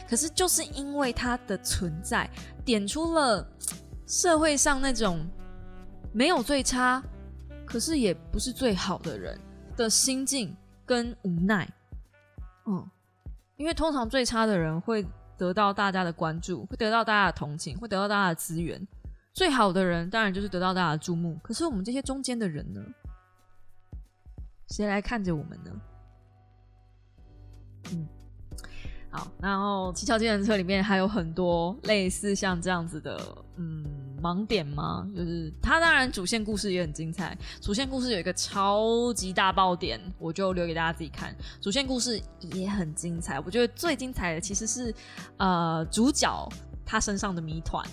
[0.07, 2.29] 可是就是因为它的存在，
[2.67, 3.51] 点出了
[4.07, 5.27] 社会上那种
[6.13, 7.03] 没有最差，
[7.65, 9.41] 可是也不是最好的人
[9.75, 11.67] 的心境跟无奈。
[12.67, 12.87] 嗯，
[13.63, 15.07] 因为通常最差的人会
[15.39, 18.77] 得到大家的关注，会得到大家的同情，会得到大家的资源；
[19.33, 21.39] 最好的人当然就是得到大家的注目。
[21.45, 22.81] 可是我们这些中间的人呢？
[24.67, 25.71] 谁来看着我们呢？
[27.93, 28.09] 嗯，
[29.13, 33.17] 好，然后七巧计程车里面还有很多类似像这样子的，
[33.55, 34.12] 嗯。
[34.23, 35.05] 盲点吗？
[35.17, 37.37] 就是它当然主线故事也很精彩。
[37.61, 41.35] 主线故事有一个超级大爆点，我就留给大家自己看。
[41.61, 44.95] 主线故事也很精彩，我觉得最精彩的其实是
[45.39, 46.49] 呃主角
[46.87, 47.85] 他身上的谜团。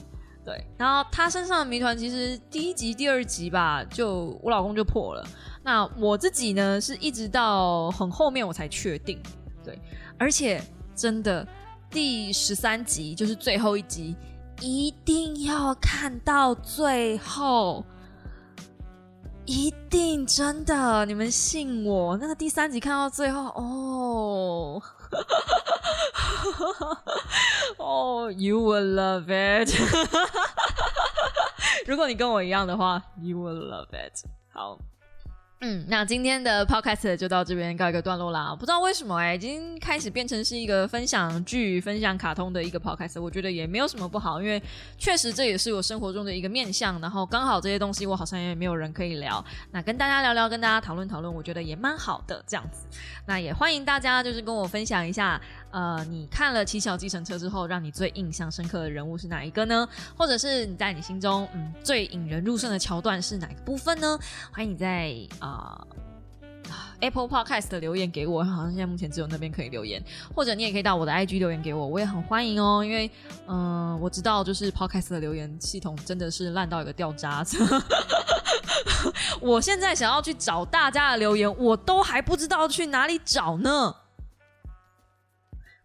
[0.46, 5.28] 对，然后他身上的谜团其实第一集、第二集吧，就我老公就破了。
[5.64, 9.22] 那我自己呢，是一直到很后面我才确定。
[9.64, 9.80] 对，
[10.18, 10.64] 而且
[10.96, 11.48] 真的
[11.90, 14.16] 第十三集就是最后一集。
[14.62, 17.86] 一定要看到最后，
[19.46, 22.18] 一定真的，你们信我。
[22.18, 24.82] 那个第三集看到最后，哦，
[27.78, 29.70] 哦， You will love it。
[31.88, 34.26] 如果你跟我一样的话，You will love it。
[34.52, 34.78] 好。
[35.62, 38.56] 嗯，那今天的 podcast 就到这边告一个段落啦。
[38.58, 44.62] 不知道为什么哎，已经开始变成是一个分享剧、分享卡通的一个 podcast，我觉得也没有什么不好，因为
[44.98, 47.02] 确实这也是我生活中的一个面向。
[47.02, 52.88] 然后刚好这些东西我好像也没有人可以聊，那跟大家聊聊，跟大家讨论讨论，我觉得也蛮好的这样子。
[53.26, 55.42] 那也欢迎大家就是跟我分享一下。
[55.72, 59.88] 呃，你看了《七巧计程车》之后，让你最印象深刻的人物是哪一个呢？
[60.18, 64.20] 或者是你在你心中，嗯，最引人入胜的桥段是哪个部分呢？
[64.52, 65.80] 欢迎你在啊
[67.02, 70.04] Apple Podcast 的留言给我，好像现在目前只有那边可以留言，
[70.36, 72.84] 或者你也可以到我的 IG 留言给我，我也很欢迎哦。
[72.84, 73.10] 因为，
[73.48, 77.58] 嗯，我知道就是 Podcast 的留言系统真的是烂到一个掉渣子，
[79.40, 83.96] 我现在想要去找大家的留言，我都还不知道去哪里找呢。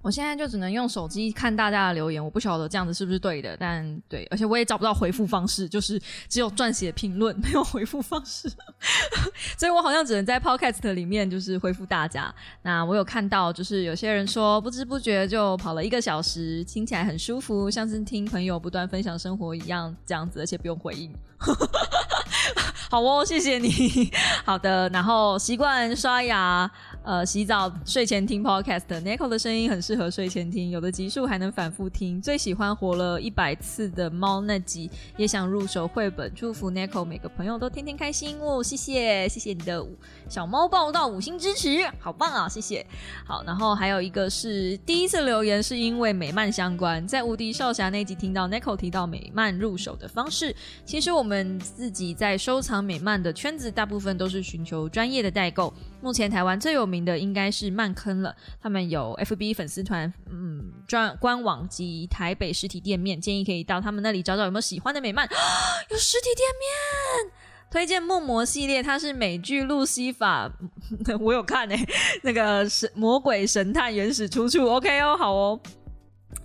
[0.05, 5.99] 我现在就只能用手机看大家的留言，我不晓得这样子是不是对的，但对，而且我也找不到回复方式，就是
[6.29, 8.47] 只有撰写评论，没有回复方式，
[9.57, 12.33] 所以我好像只能在 Podcast 里面就是回复大家。
[12.61, 21.11] 那我有看到，就是有些人说不知不觉就跑了一个小时，听起来很舒服，像是听朋友不断分享生活一样，这样子，而且不用回应。
[22.91, 24.11] 好哦，谢谢你。
[24.45, 26.71] 好的，然后习惯刷牙。
[27.05, 32.19] 呃，洗澡、睡前听 podcast，Nico 的声音很适合睡前听，有的集数还能反复听。
[32.19, 36.33] 最喜欢活了一百次的猫那集，也想入手绘本。
[36.35, 38.63] 祝福 Nico 每个朋友都天天开心哦！
[38.63, 39.87] 谢谢，谢谢你的
[40.31, 42.49] 小猫报道五星支持，好棒啊！
[42.49, 42.87] 谢谢。
[43.27, 50.57] 好，然后还有一个是第一次留言是因为美漫相关，在无敌少侠那集听到 Nico 提到美漫入手的方式。
[50.87, 55.71] 其实我们自己在收藏美漫的圈子，大部分都是寻求专业的代购。
[56.05, 57.05] 目前台湾最有名。
[57.05, 65.29] 的应该是漫坑了，他们有 FB 粉丝团，嗯，专官网及台北实体店面，建议可以到他们那里找找有没有喜欢的美漫，
[65.91, 67.33] 有实体店面，
[67.71, 70.51] 推荐梦魔系列，它是美剧路西法，
[71.21, 71.87] 我有看诶，
[72.23, 75.61] 那个神魔鬼神探原始出处，OK 哦，好哦。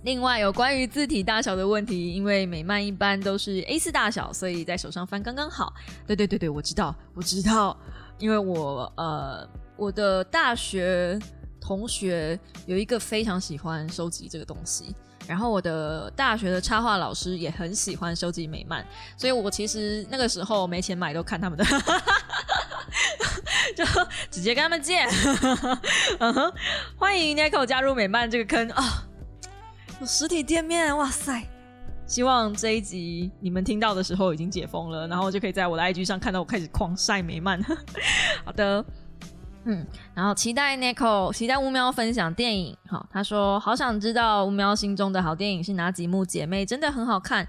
[0.02, 5.72] 另外有关于字体大小的问题，因为美漫一般都是 A 四大小，所以在手上翻刚刚好。
[6.06, 7.78] 对对对对，我知道，我知道，
[8.20, 9.48] 因为我呃。
[9.76, 11.18] 我的大学
[11.58, 14.94] 同学有一个非常喜欢收集这个东西，
[15.26, 18.84] 然后我的大学的插画老师也很喜欢收集美漫，
[19.16, 21.64] 所以我其实那个时候没钱买都看他们的，
[23.74, 23.82] 就
[24.30, 25.02] 直接跟他们借。
[26.94, 29.04] 欢迎 Nico 加入美漫这个坑啊！
[29.98, 31.42] 有实体店面，哇塞！
[32.10, 37.62] 希望这一集你们听到的时候已经解封了，然后就可以在我的 IG 上看到我开始狂晒美漫。
[38.44, 38.84] 好的。
[39.62, 42.76] 嗯，然后期待 Nico，期待乌喵分享电影。
[42.88, 47.46] 好，他说好想知道乌喵心中的好电影是哪几幕，姐妹真的很好看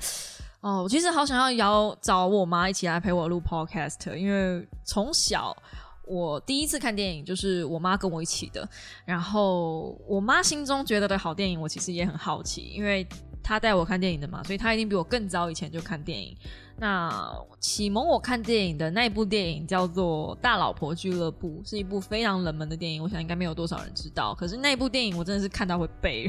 [0.59, 0.83] 哦。
[0.83, 5.57] 我其实好想要邀找我妈一起来陪我录 Podcast，因为从小
[6.05, 8.69] 我第一次看电影就是我妈跟我一起的。
[9.05, 13.07] 然后我妈心中觉得的好电影，我其实也很好奇，因为
[13.43, 16.35] 她带我看电影的嘛，所以他一定比我更早以前就看电影。
[16.77, 24.33] 那启蒙我看电影的那一部电影叫做《大老婆俱乐部》，是一部非常冷门的电影，我想应该没有多少人知道。
[24.33, 26.27] 可是那部电影我真的是看到会背，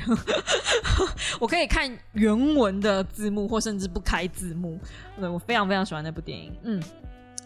[1.41, 4.79] 我可以看原文的字幕，或甚至不开字幕。
[5.19, 6.53] 对我非常非常喜欢那部电影。
[6.65, 6.83] 嗯，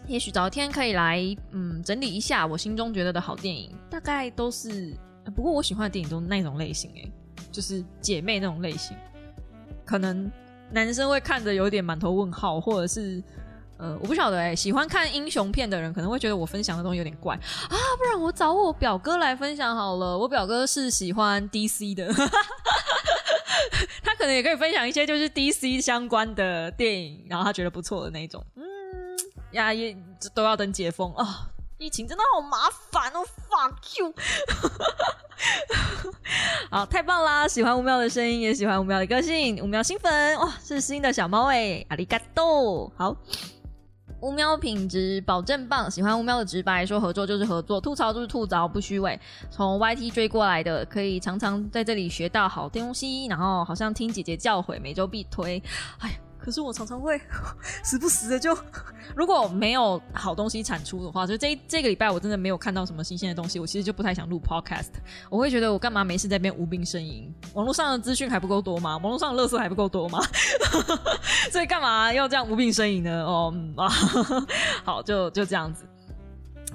[0.05, 4.93] 也许早天可以来嗯整理一下我心中觉得的好电影，大概都是。
[5.35, 7.03] 不过我喜欢的电影都那种类型，哎，
[7.51, 8.95] 就是姐妹那种类型，
[9.87, 10.29] 可能。
[10.69, 13.23] 男生会看着有点满头问号，或者是
[13.77, 20.17] 呃，我不晓得哎，喜欢看英雄片的人可能会觉得我分享的东西有点怪啊，不然我找我表哥来分享好了。
[20.17, 22.11] 我表哥是喜欢 DC 的，
[24.03, 28.45] 他可能也可以分享一些就是 DC 相关的电影，然后他觉得不错的那种。
[28.57, 28.63] 嗯，
[29.51, 29.95] 呀，也
[30.33, 31.47] 都要等解封啊。
[31.77, 34.11] 疫情真的好麻烦哦，fuck you！
[36.71, 37.47] 好，太棒啦！
[37.47, 42.91] 喜欢吴喵的声音，也喜欢吴喵的个性，吴喵新粉哇，是新的小猫哎，阿里嘎多！
[42.97, 43.15] 好，
[44.21, 49.19] 吴喵品质保证棒，喜欢吴喵的直白，说合作就是合作，吐槽就是吐槽，不虚伪。
[49.51, 55.61] 从 YT 追过来的，可以常常在这里学到好东西，然后好像听姐姐教诲，每周必推。
[55.99, 56.19] 哎。
[56.47, 57.19] 可是我常常会
[57.83, 58.57] 时不时的就，
[59.13, 64.91] 如果没有好东西产出的话，就这这个礼拜我真的没有看到什么新鲜的东西，我其实就不太想录 podcast。
[65.29, 67.29] 我会觉得我干嘛没事在边无病呻吟？
[67.53, 68.91] 网络上的资讯还不够多吗？
[68.95, 70.21] 网络上的乐色还不够多吗？
[71.51, 73.25] 所以干嘛要这样无病呻吟呢？
[73.25, 73.89] 哦，啊，
[74.85, 75.83] 好，就就这样子。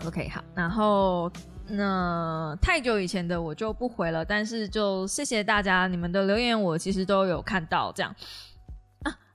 [0.04, 1.32] OK，好，然后
[1.66, 8.14] 那太久以前的我就不回了，但是就谢谢大家，你们的留言我其实都有看到，这样。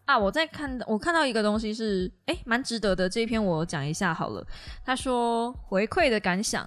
[0.08, 3.10] 啊，我在看，我看到一个东西是，哎，蛮值得的。
[3.10, 4.46] 这一篇我讲一下好了。
[4.86, 6.66] 他说回馈的感想，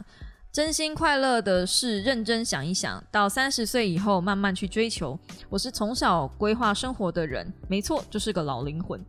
[0.52, 5.18] 真心快乐的是认真想一想，到三十岁以后慢慢去追求。
[5.48, 9.02] 我是从小规划生活的人，没错，就是个老灵魂。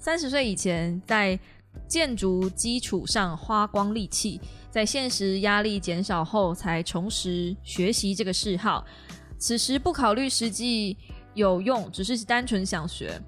[0.00, 1.38] 三十岁以前在
[1.86, 8.84] 建筑基础上花光力气，在现实压力减少后才重拾学习这个嗜好。
[9.38, 10.98] 此时不考虑实际
[11.34, 13.22] 有用，只是单纯想学。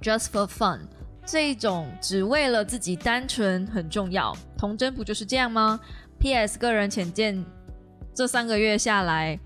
[0.00, 0.80] Just for fun，
[1.26, 4.36] 这种只为了自己单纯很重要。
[4.56, 5.80] 童真不就是这样吗
[6.20, 6.58] ？P.S.
[6.58, 7.44] 个人浅见，
[8.14, 9.38] 这三个月下来，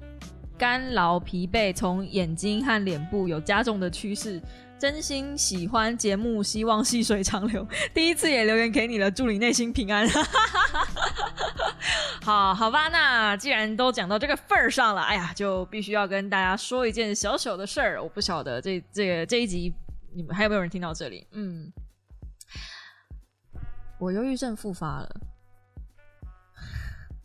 [0.59, 4.41] 干劳疲惫从眼睛和脸部有加重的趋势。
[4.79, 7.67] 真心喜欢节目，希望细水长流。
[7.95, 10.07] 第一次也留言给你了，祝你内心平安。
[12.23, 18.03] 好好吧，那既然都讲到这个份儿上了，哎呀，就必须要跟大家说一件小小的事儿。
[18.03, 19.73] 我不晓得这这个这一集。
[20.15, 21.27] 你们还有没有人听到这里？
[21.33, 21.73] 嗯，
[23.99, 25.21] 我忧郁症复发了，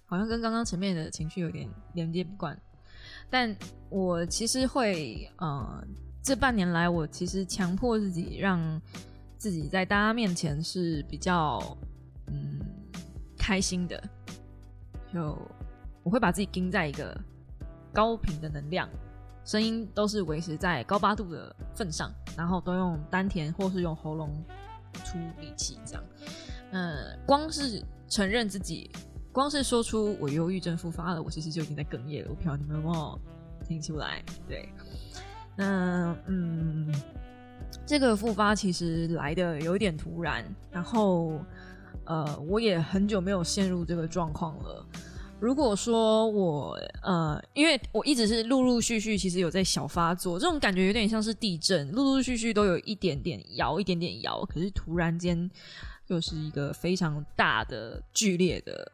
[0.05, 2.59] 好像跟刚刚前面的情绪有点连接不惯。
[3.29, 3.53] 但
[3.89, 5.85] 我其实会，呃，
[6.23, 8.81] 这半年来，我其实强迫自己，让
[9.37, 11.77] 自己在大家面前是比较
[12.27, 12.59] 嗯
[13.37, 14.01] 开心的，
[15.13, 15.37] 就
[16.03, 17.19] 我会把自己盯在一个
[17.91, 18.89] 高频的能量，
[19.47, 24.29] 声音都是维持在高八度的份上，然后都用丹田或是用喉咙
[25.05, 26.03] 出力气，这样。
[26.71, 28.91] 嗯，光是承认自己，
[29.31, 32.29] 光是说出我忧郁症复发了，我其实就已经在哽咽了。
[32.29, 33.17] 我不知道你们有没有
[33.65, 34.21] 听出来？
[34.49, 34.67] 对，
[35.55, 36.93] 那嗯，
[37.85, 41.39] 这个复发其实来的有一点突然，然后
[42.03, 44.85] 呃，我也很久没有陷入这个状况了。
[45.39, 55.49] 如果说我呃，因为我一直是陆陆续续，其实有在小发作，这种感觉有点像是地震，陆陆续续都有一点点摇，一点点摇，可是突然间。
[56.09, 58.89] 又是一个非常大的、剧烈的，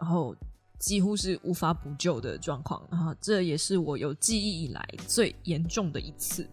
[0.00, 0.34] 然后
[0.80, 2.84] 几乎是无法补救的状况。
[2.90, 6.44] 然后这也是我有记忆以来最严重的一次。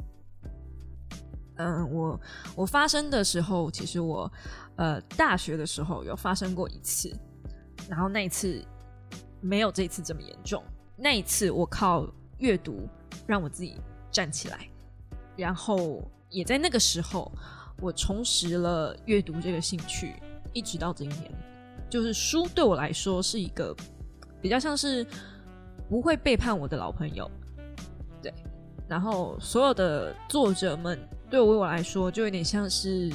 [1.55, 2.21] 嗯，我
[2.55, 4.31] 我发生的时候，其实我
[4.75, 7.11] 呃大学的时候有发生过一次，
[7.89, 8.63] 然后那一次
[9.43, 10.63] 没有这次这么严重。
[10.95, 12.07] 那一次我靠
[12.39, 12.89] 阅读
[13.27, 13.75] 让我自己
[14.09, 14.67] 站起来，
[15.35, 17.31] 然后也在那个时候。
[17.81, 20.13] 我重拾了阅读这个兴趣，
[20.53, 21.29] 一直到今天，
[21.89, 23.75] 就是书对我来说是一个
[24.39, 25.05] 比较像是
[25.89, 27.29] 不会背叛我的老朋友，
[28.21, 28.33] 对。
[28.87, 30.97] 然后所有的作者们
[31.29, 33.11] 对我我来说，就有点像是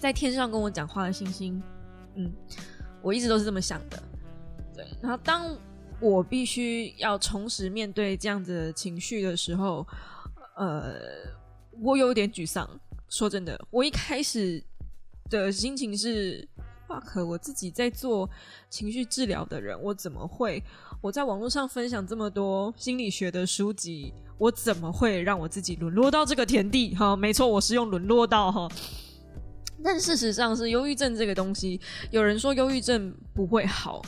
[0.00, 1.62] 在天上跟我讲话的星星。
[2.16, 2.32] 嗯，
[3.02, 4.02] 我一直都是这么想的。
[5.02, 5.56] 然后当
[6.00, 9.86] 我必须要重拾面对这样子的情绪的时候，
[10.56, 10.94] 呃，
[11.82, 12.68] 我有点沮丧。
[13.08, 14.62] 说真的，我一开始
[15.28, 16.48] 的心情是
[16.86, 18.30] ，fuck，我自己在做
[18.68, 20.62] 情绪治疗的人，我怎么会？
[21.00, 26.94] 我在网络上分享这么多心理学的书籍，我怎么会让我自己沦落到这个田地？
[26.94, 28.68] 哈，没错，我是用沦落到哈。
[29.82, 31.80] 但事实上是忧郁症这个东西，
[32.12, 34.00] 有人说忧郁症不会好。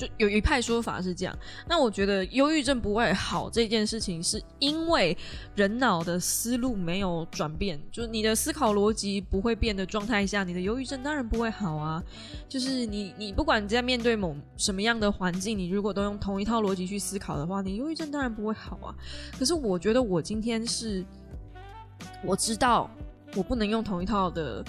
[0.00, 1.38] 就有一派说法是这样，
[1.68, 5.14] 那我觉得忧郁症不会好这件事情，是因为
[5.54, 12.02] 人脑的思路没有转变，就你的思考逻辑不会变的状态下，你的忧郁症当然不会好啊。
[12.48, 18.94] 就是你你不管在面对某什么样的环境，你如果都用同一套逻辑去思考的话，你忧郁症当然不会好啊。
[19.38, 21.04] 可是我觉得我今天是，
[22.24, 22.90] 我知道
[23.34, 24.64] 我不能用同一套的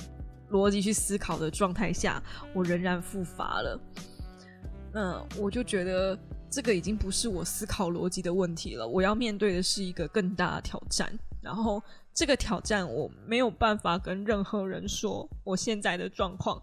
[0.51, 2.21] 逻辑去思考的状态下，
[2.53, 3.79] 我仍然复发了。
[4.93, 6.19] 嗯，我就觉得
[6.49, 8.85] 这个已经不是我思考逻辑的问题了。
[8.85, 11.81] 我要面对的是一个更大的挑战，然后
[12.13, 16.61] 这个挑战我没有办法跟任何人说我现在的状况，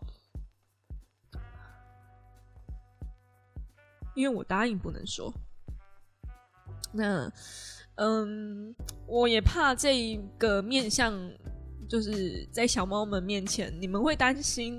[4.15, 5.33] 因为我答应不能说。
[6.93, 7.33] 那，
[7.95, 8.75] 嗯，
[9.07, 11.19] 我也怕这个面向，
[11.89, 14.79] 就是在小猫们面前你们会担心，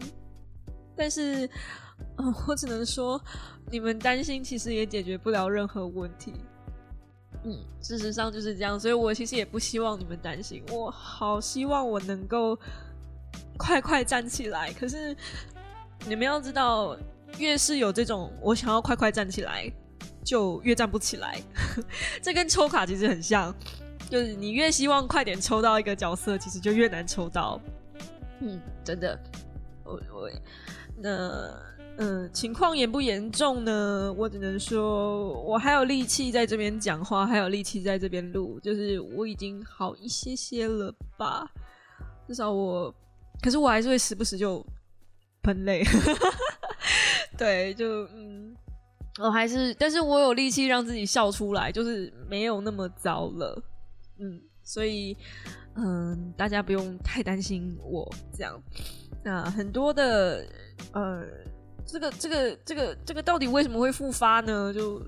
[0.95, 1.49] 但是。
[2.47, 3.21] 我只能说，
[3.71, 6.33] 你们担心其实也解决不了任何问题。
[7.45, 10.61] 嗯，事实上就是这样，所以我其实也不希望你们担心。
[10.69, 12.59] 我好希望我能够
[13.57, 15.15] 快快站起来，可是
[16.05, 16.97] 你们要知道，
[17.37, 19.71] 越是有这种我想要快快站起来，
[20.25, 21.41] 就越站不起来。
[22.21, 23.55] 这跟抽卡其实很像，
[24.09, 27.61] 就是你越希望快点抽到一个角色，其实就越难抽到。
[28.41, 29.17] 嗯，真的，
[29.85, 30.29] 我我
[30.97, 31.68] 那。
[32.01, 34.13] 嗯，情况严不严重呢？
[34.13, 41.45] 我只能说，我还有力气在这边讲话，还有力气在这边录，就是我已经好一些些了吧。
[42.25, 42.89] 至少我，
[43.41, 44.65] 可是我还是会时不时就
[45.43, 45.83] 喷泪。
[47.37, 48.55] 对，就嗯，
[49.19, 53.61] 我还是，但是我有力气让自己笑出来，就是没有那么糟了。
[54.19, 55.17] 嗯，所以
[55.75, 58.57] 嗯，大家不用太担心我这样。
[59.21, 60.47] 那很多的
[60.93, 61.25] 呃。
[61.91, 64.73] 这个这个这个这个到底为什么会复发呢？
[64.73, 65.01] 就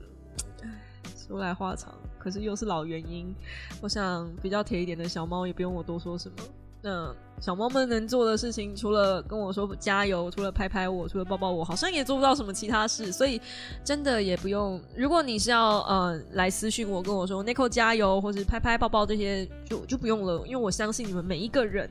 [1.27, 3.33] 说来话长，可是又是老原因。
[3.81, 6.35] 我想比较铁一点的小猫也不用我多说什么。
[6.83, 13.11] 那小猫们能做的事情，除了跟我说加油，除了拍拍我，除了抱抱我，好像也做不到什么其他事。
[13.11, 13.39] 所以
[13.83, 14.81] 真的也不用。
[14.95, 21.87] 如果你是要呃来私讯我，跟我说 Nico 加油，或是拍拍抱抱这些，就就不用了，因为我相信你们每一个人。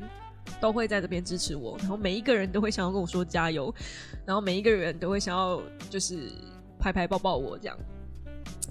[0.61, 3.75] 都会在这边支持我，然后每一个人都会想要跟我说加油，
[4.27, 6.31] 然后每一个人都会想要就是
[6.79, 7.79] 拍拍抱抱我这样。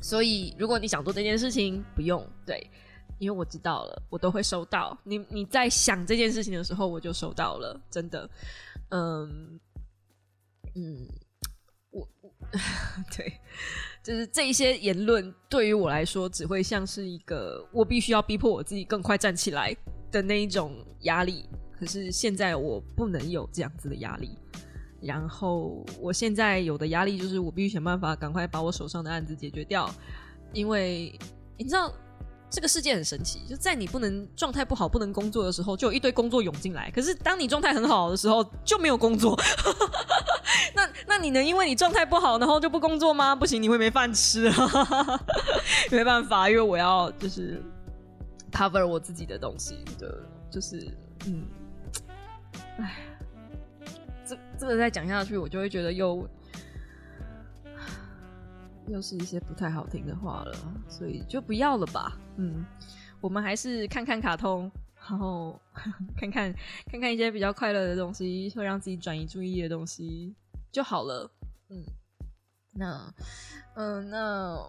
[0.02, 2.66] 所以如果你想做这件事情，不用对，
[3.18, 4.98] 因为我知道了，我都会收到。
[5.04, 8.30] 你你在想这件事情的时候，我就收到了，真的。
[8.92, 9.60] 嗯
[10.76, 11.08] 嗯，
[11.92, 12.08] 我
[13.16, 13.34] 对，
[14.04, 19.76] 就是这一些言论对于我来说，只会像是一个我必须要逼迫我自己更快站起来
[20.12, 21.46] 的那一种压力。
[21.80, 24.38] 可是现在我不能有这样子的压力，
[25.02, 29.90] 然后我现在有的压力就是我必须想办法赶快把我手上的案子解决掉，
[30.54, 31.18] 因为
[31.58, 31.94] 你知道。
[32.52, 36.90] 这个世界很神奇，就在你不能状态不好、不能工作的时候，就有一堆工作涌进来。
[36.90, 39.40] 可是当你状态很好的时候，就没有工作。
[40.74, 43.36] 那那你能因为你状态不好，然后就不工作吗？
[43.36, 44.52] 不行，你会没饭吃！
[45.94, 47.62] 没办法，因为我要就是
[48.52, 50.92] cover 我自己的东西的，就是
[51.28, 51.46] 嗯，
[52.78, 52.98] 哎，
[54.26, 56.28] 这这个再讲下去，我就会觉得又。
[58.88, 62.18] 又是一些不太好听的话了，所以就不要了吧。
[62.38, 62.66] 嗯，
[63.22, 64.64] 我们还是看看卡通，
[64.96, 65.62] 然后
[66.18, 66.52] 看看
[66.88, 70.34] 看看一些比较快乐的东西，会让自己转移注意力的东西
[70.72, 71.30] 就好了。
[71.70, 71.84] 嗯，
[72.72, 73.14] 那
[73.76, 74.60] 嗯，那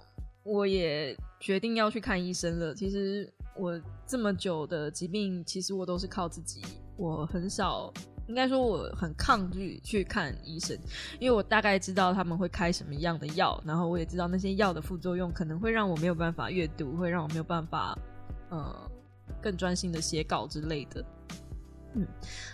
[0.42, 2.74] 我也决定要去看医生了。
[2.74, 6.62] 其实我这么久的疾病，其实我都是靠自己，
[6.96, 7.92] 我很少。
[8.28, 10.78] 应该说我很抗拒去看医生，
[11.18, 17.98] 因为我大概知道他们会开什么样的药，然后我也知道那些药的副作用可能会让我没有办法阅读，会让我没有办法
[18.50, 18.88] 呃
[19.42, 21.04] 更专心的写稿之类的。
[21.94, 22.06] 嗯，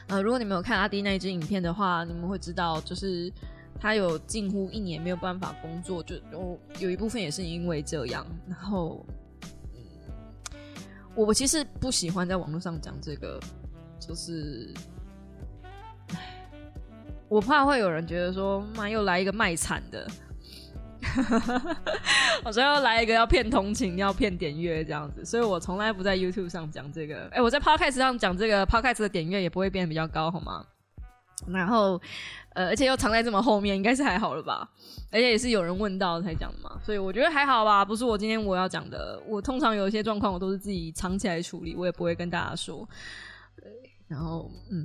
[0.07, 3.30] 呃，如果你们有看阿迪那一支影片的话，你们会知道，就是
[3.78, 8.26] 他有近乎一年没有办法工作，就有有一部分也是因为这样。
[8.49, 9.05] 然后，
[11.16, 13.40] 我我其实不喜欢在网络上讲这个，
[13.98, 14.72] 就是。
[17.28, 20.06] 我怕会有人觉得说，妈又来一个卖惨的，
[22.44, 27.26] 我说要来一个要骗同情、要骗点阅这样子，所以我从来不在 YouTube 上讲这个。
[27.32, 30.64] 哎，我在 Podcast 上讲这个，Podcast 的点阅也不会变得比较高，好吗？
[31.47, 32.01] 然后，
[32.55, 34.68] 呃，而且又藏在这么后面，应该是还好了吧？
[35.11, 37.84] 而且也是有人问到才讲的嘛，所以我觉得还好吧。
[37.84, 42.89] 不是我今天我要讲的，我通常有一些状况，我都是自己藏起来处理，我也不会跟大家说。
[43.57, 43.70] 对，
[44.09, 44.84] 然后，嗯。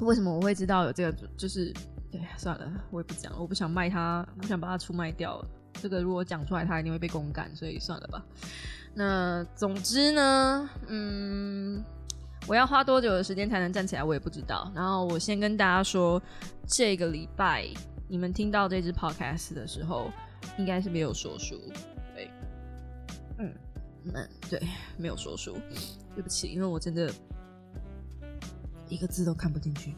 [0.00, 1.18] 为什么我会知道有这个？
[1.36, 1.74] 就是，
[2.08, 5.44] 对，算了，我也不讲，我不想卖它，不想把它出卖掉。
[5.82, 8.24] 这个如果讲出来，它一定会被公干，所以算了吧。
[8.94, 11.84] 那总之呢，嗯，
[12.48, 14.72] 我要花多久的时间才能站起来，我也不知道。
[14.74, 16.20] 然后我先跟大家说，
[16.66, 17.68] 这个礼拜
[18.08, 20.10] 你们听到这支 podcast 的时候，
[20.56, 21.60] 应该是没有说书，
[22.14, 22.30] 对，
[23.38, 23.54] 嗯，
[24.02, 24.60] 那对，
[24.96, 25.58] 没有说书，
[26.14, 27.12] 对不起，因为我真的。
[28.90, 29.94] 一个字都看不进去，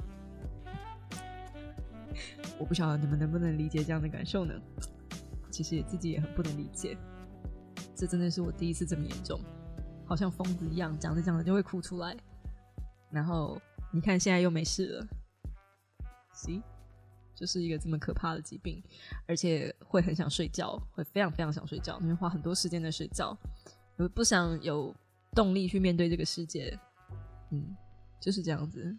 [2.59, 4.53] 我不晓得你们能不能理解这样的感受呢？
[5.49, 6.99] 其实自己也很不能理解，
[7.95, 9.41] 这真的是我第一次这么严重，
[10.05, 12.17] 好像疯子一样，讲着讲着就会哭出来。
[13.11, 13.61] 然后
[13.93, 15.07] 你看现在又没事了
[16.33, 16.63] 行
[17.35, 18.83] 就是一个这么可怕的疾病，
[19.27, 23.37] 而且会很想睡觉，会非常非常想睡觉，因为花很多时间在睡觉，
[24.15, 24.95] 不想有
[25.35, 26.79] 动力去面对这个世界，
[27.51, 27.77] 嗯。
[28.21, 28.95] 就是这样子，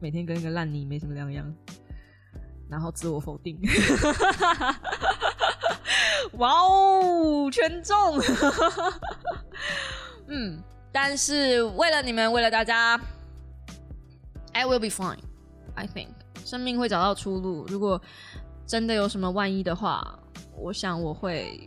[0.00, 1.54] 每天跟一个烂泥没什么两样，
[2.68, 3.56] 然后自我否定。
[6.32, 7.96] 哇哦，全中！
[10.26, 13.00] 嗯，但是为了你们，为了大家
[14.56, 15.18] ，I will be fine.
[15.74, 16.08] I think
[16.44, 17.66] 生命会找到出路。
[17.68, 18.00] 如果
[18.66, 20.18] 真的有什么万一的话，
[20.56, 21.66] 我想我会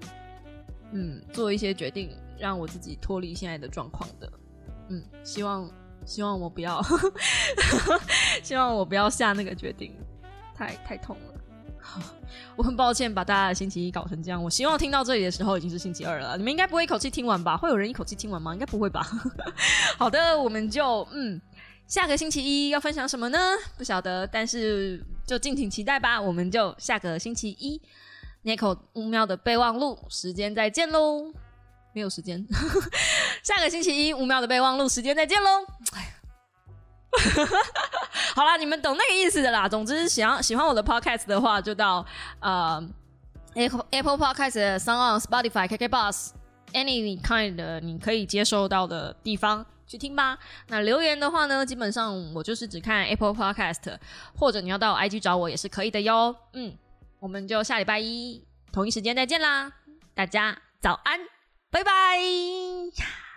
[0.92, 2.10] 嗯做一些决定，
[2.40, 4.32] 让我自己脱离现在的状况的。
[4.90, 5.70] 嗯，希望。
[6.06, 6.82] 希望我不要，
[8.42, 9.94] 希望我不要下那个决定，
[10.56, 11.34] 太太痛了。
[12.56, 14.42] 我很抱歉把大家的星期一搞成这样。
[14.44, 16.36] 我希望听到这里的时候已经是星期二了。
[16.38, 17.56] 你们应该不会一口气听完吧？
[17.58, 18.54] 会有人一口气听完吗？
[18.56, 19.06] 应该不会吧。
[20.00, 21.40] 好的，我们就嗯，
[21.90, 23.38] 下个星期一要分享什么呢？
[23.76, 26.22] 不晓得，但是就敬请期待吧。
[26.22, 27.82] 我们就下个星期一
[28.44, 31.34] ，Nico 五秒的备忘录时间再见喽。
[31.92, 32.46] 没有时间，
[33.42, 35.66] 下个星期一五秒的备忘录时间再见喽。
[35.94, 36.14] 哎，
[38.36, 39.68] 好啦，你们懂那个意思的啦。
[39.68, 42.06] 总之，喜欢喜欢我的 podcast 的话，就到
[42.40, 42.88] 呃
[43.56, 46.30] Apple Apple Podcast、Sound、Spotify、KK Bus
[46.74, 50.38] any kind 你可以接收到的地方去听吧。
[50.68, 53.98] 那留言的话呢，基本上我就是只看 Apple Podcast，
[54.38, 56.34] 或者你要到 IG 找我也是可以的哟。
[56.54, 56.78] 嗯，
[57.20, 59.72] 我们就下礼拜一同一时间再见啦，
[60.14, 61.20] 大家早安。
[61.72, 63.29] 拜拜。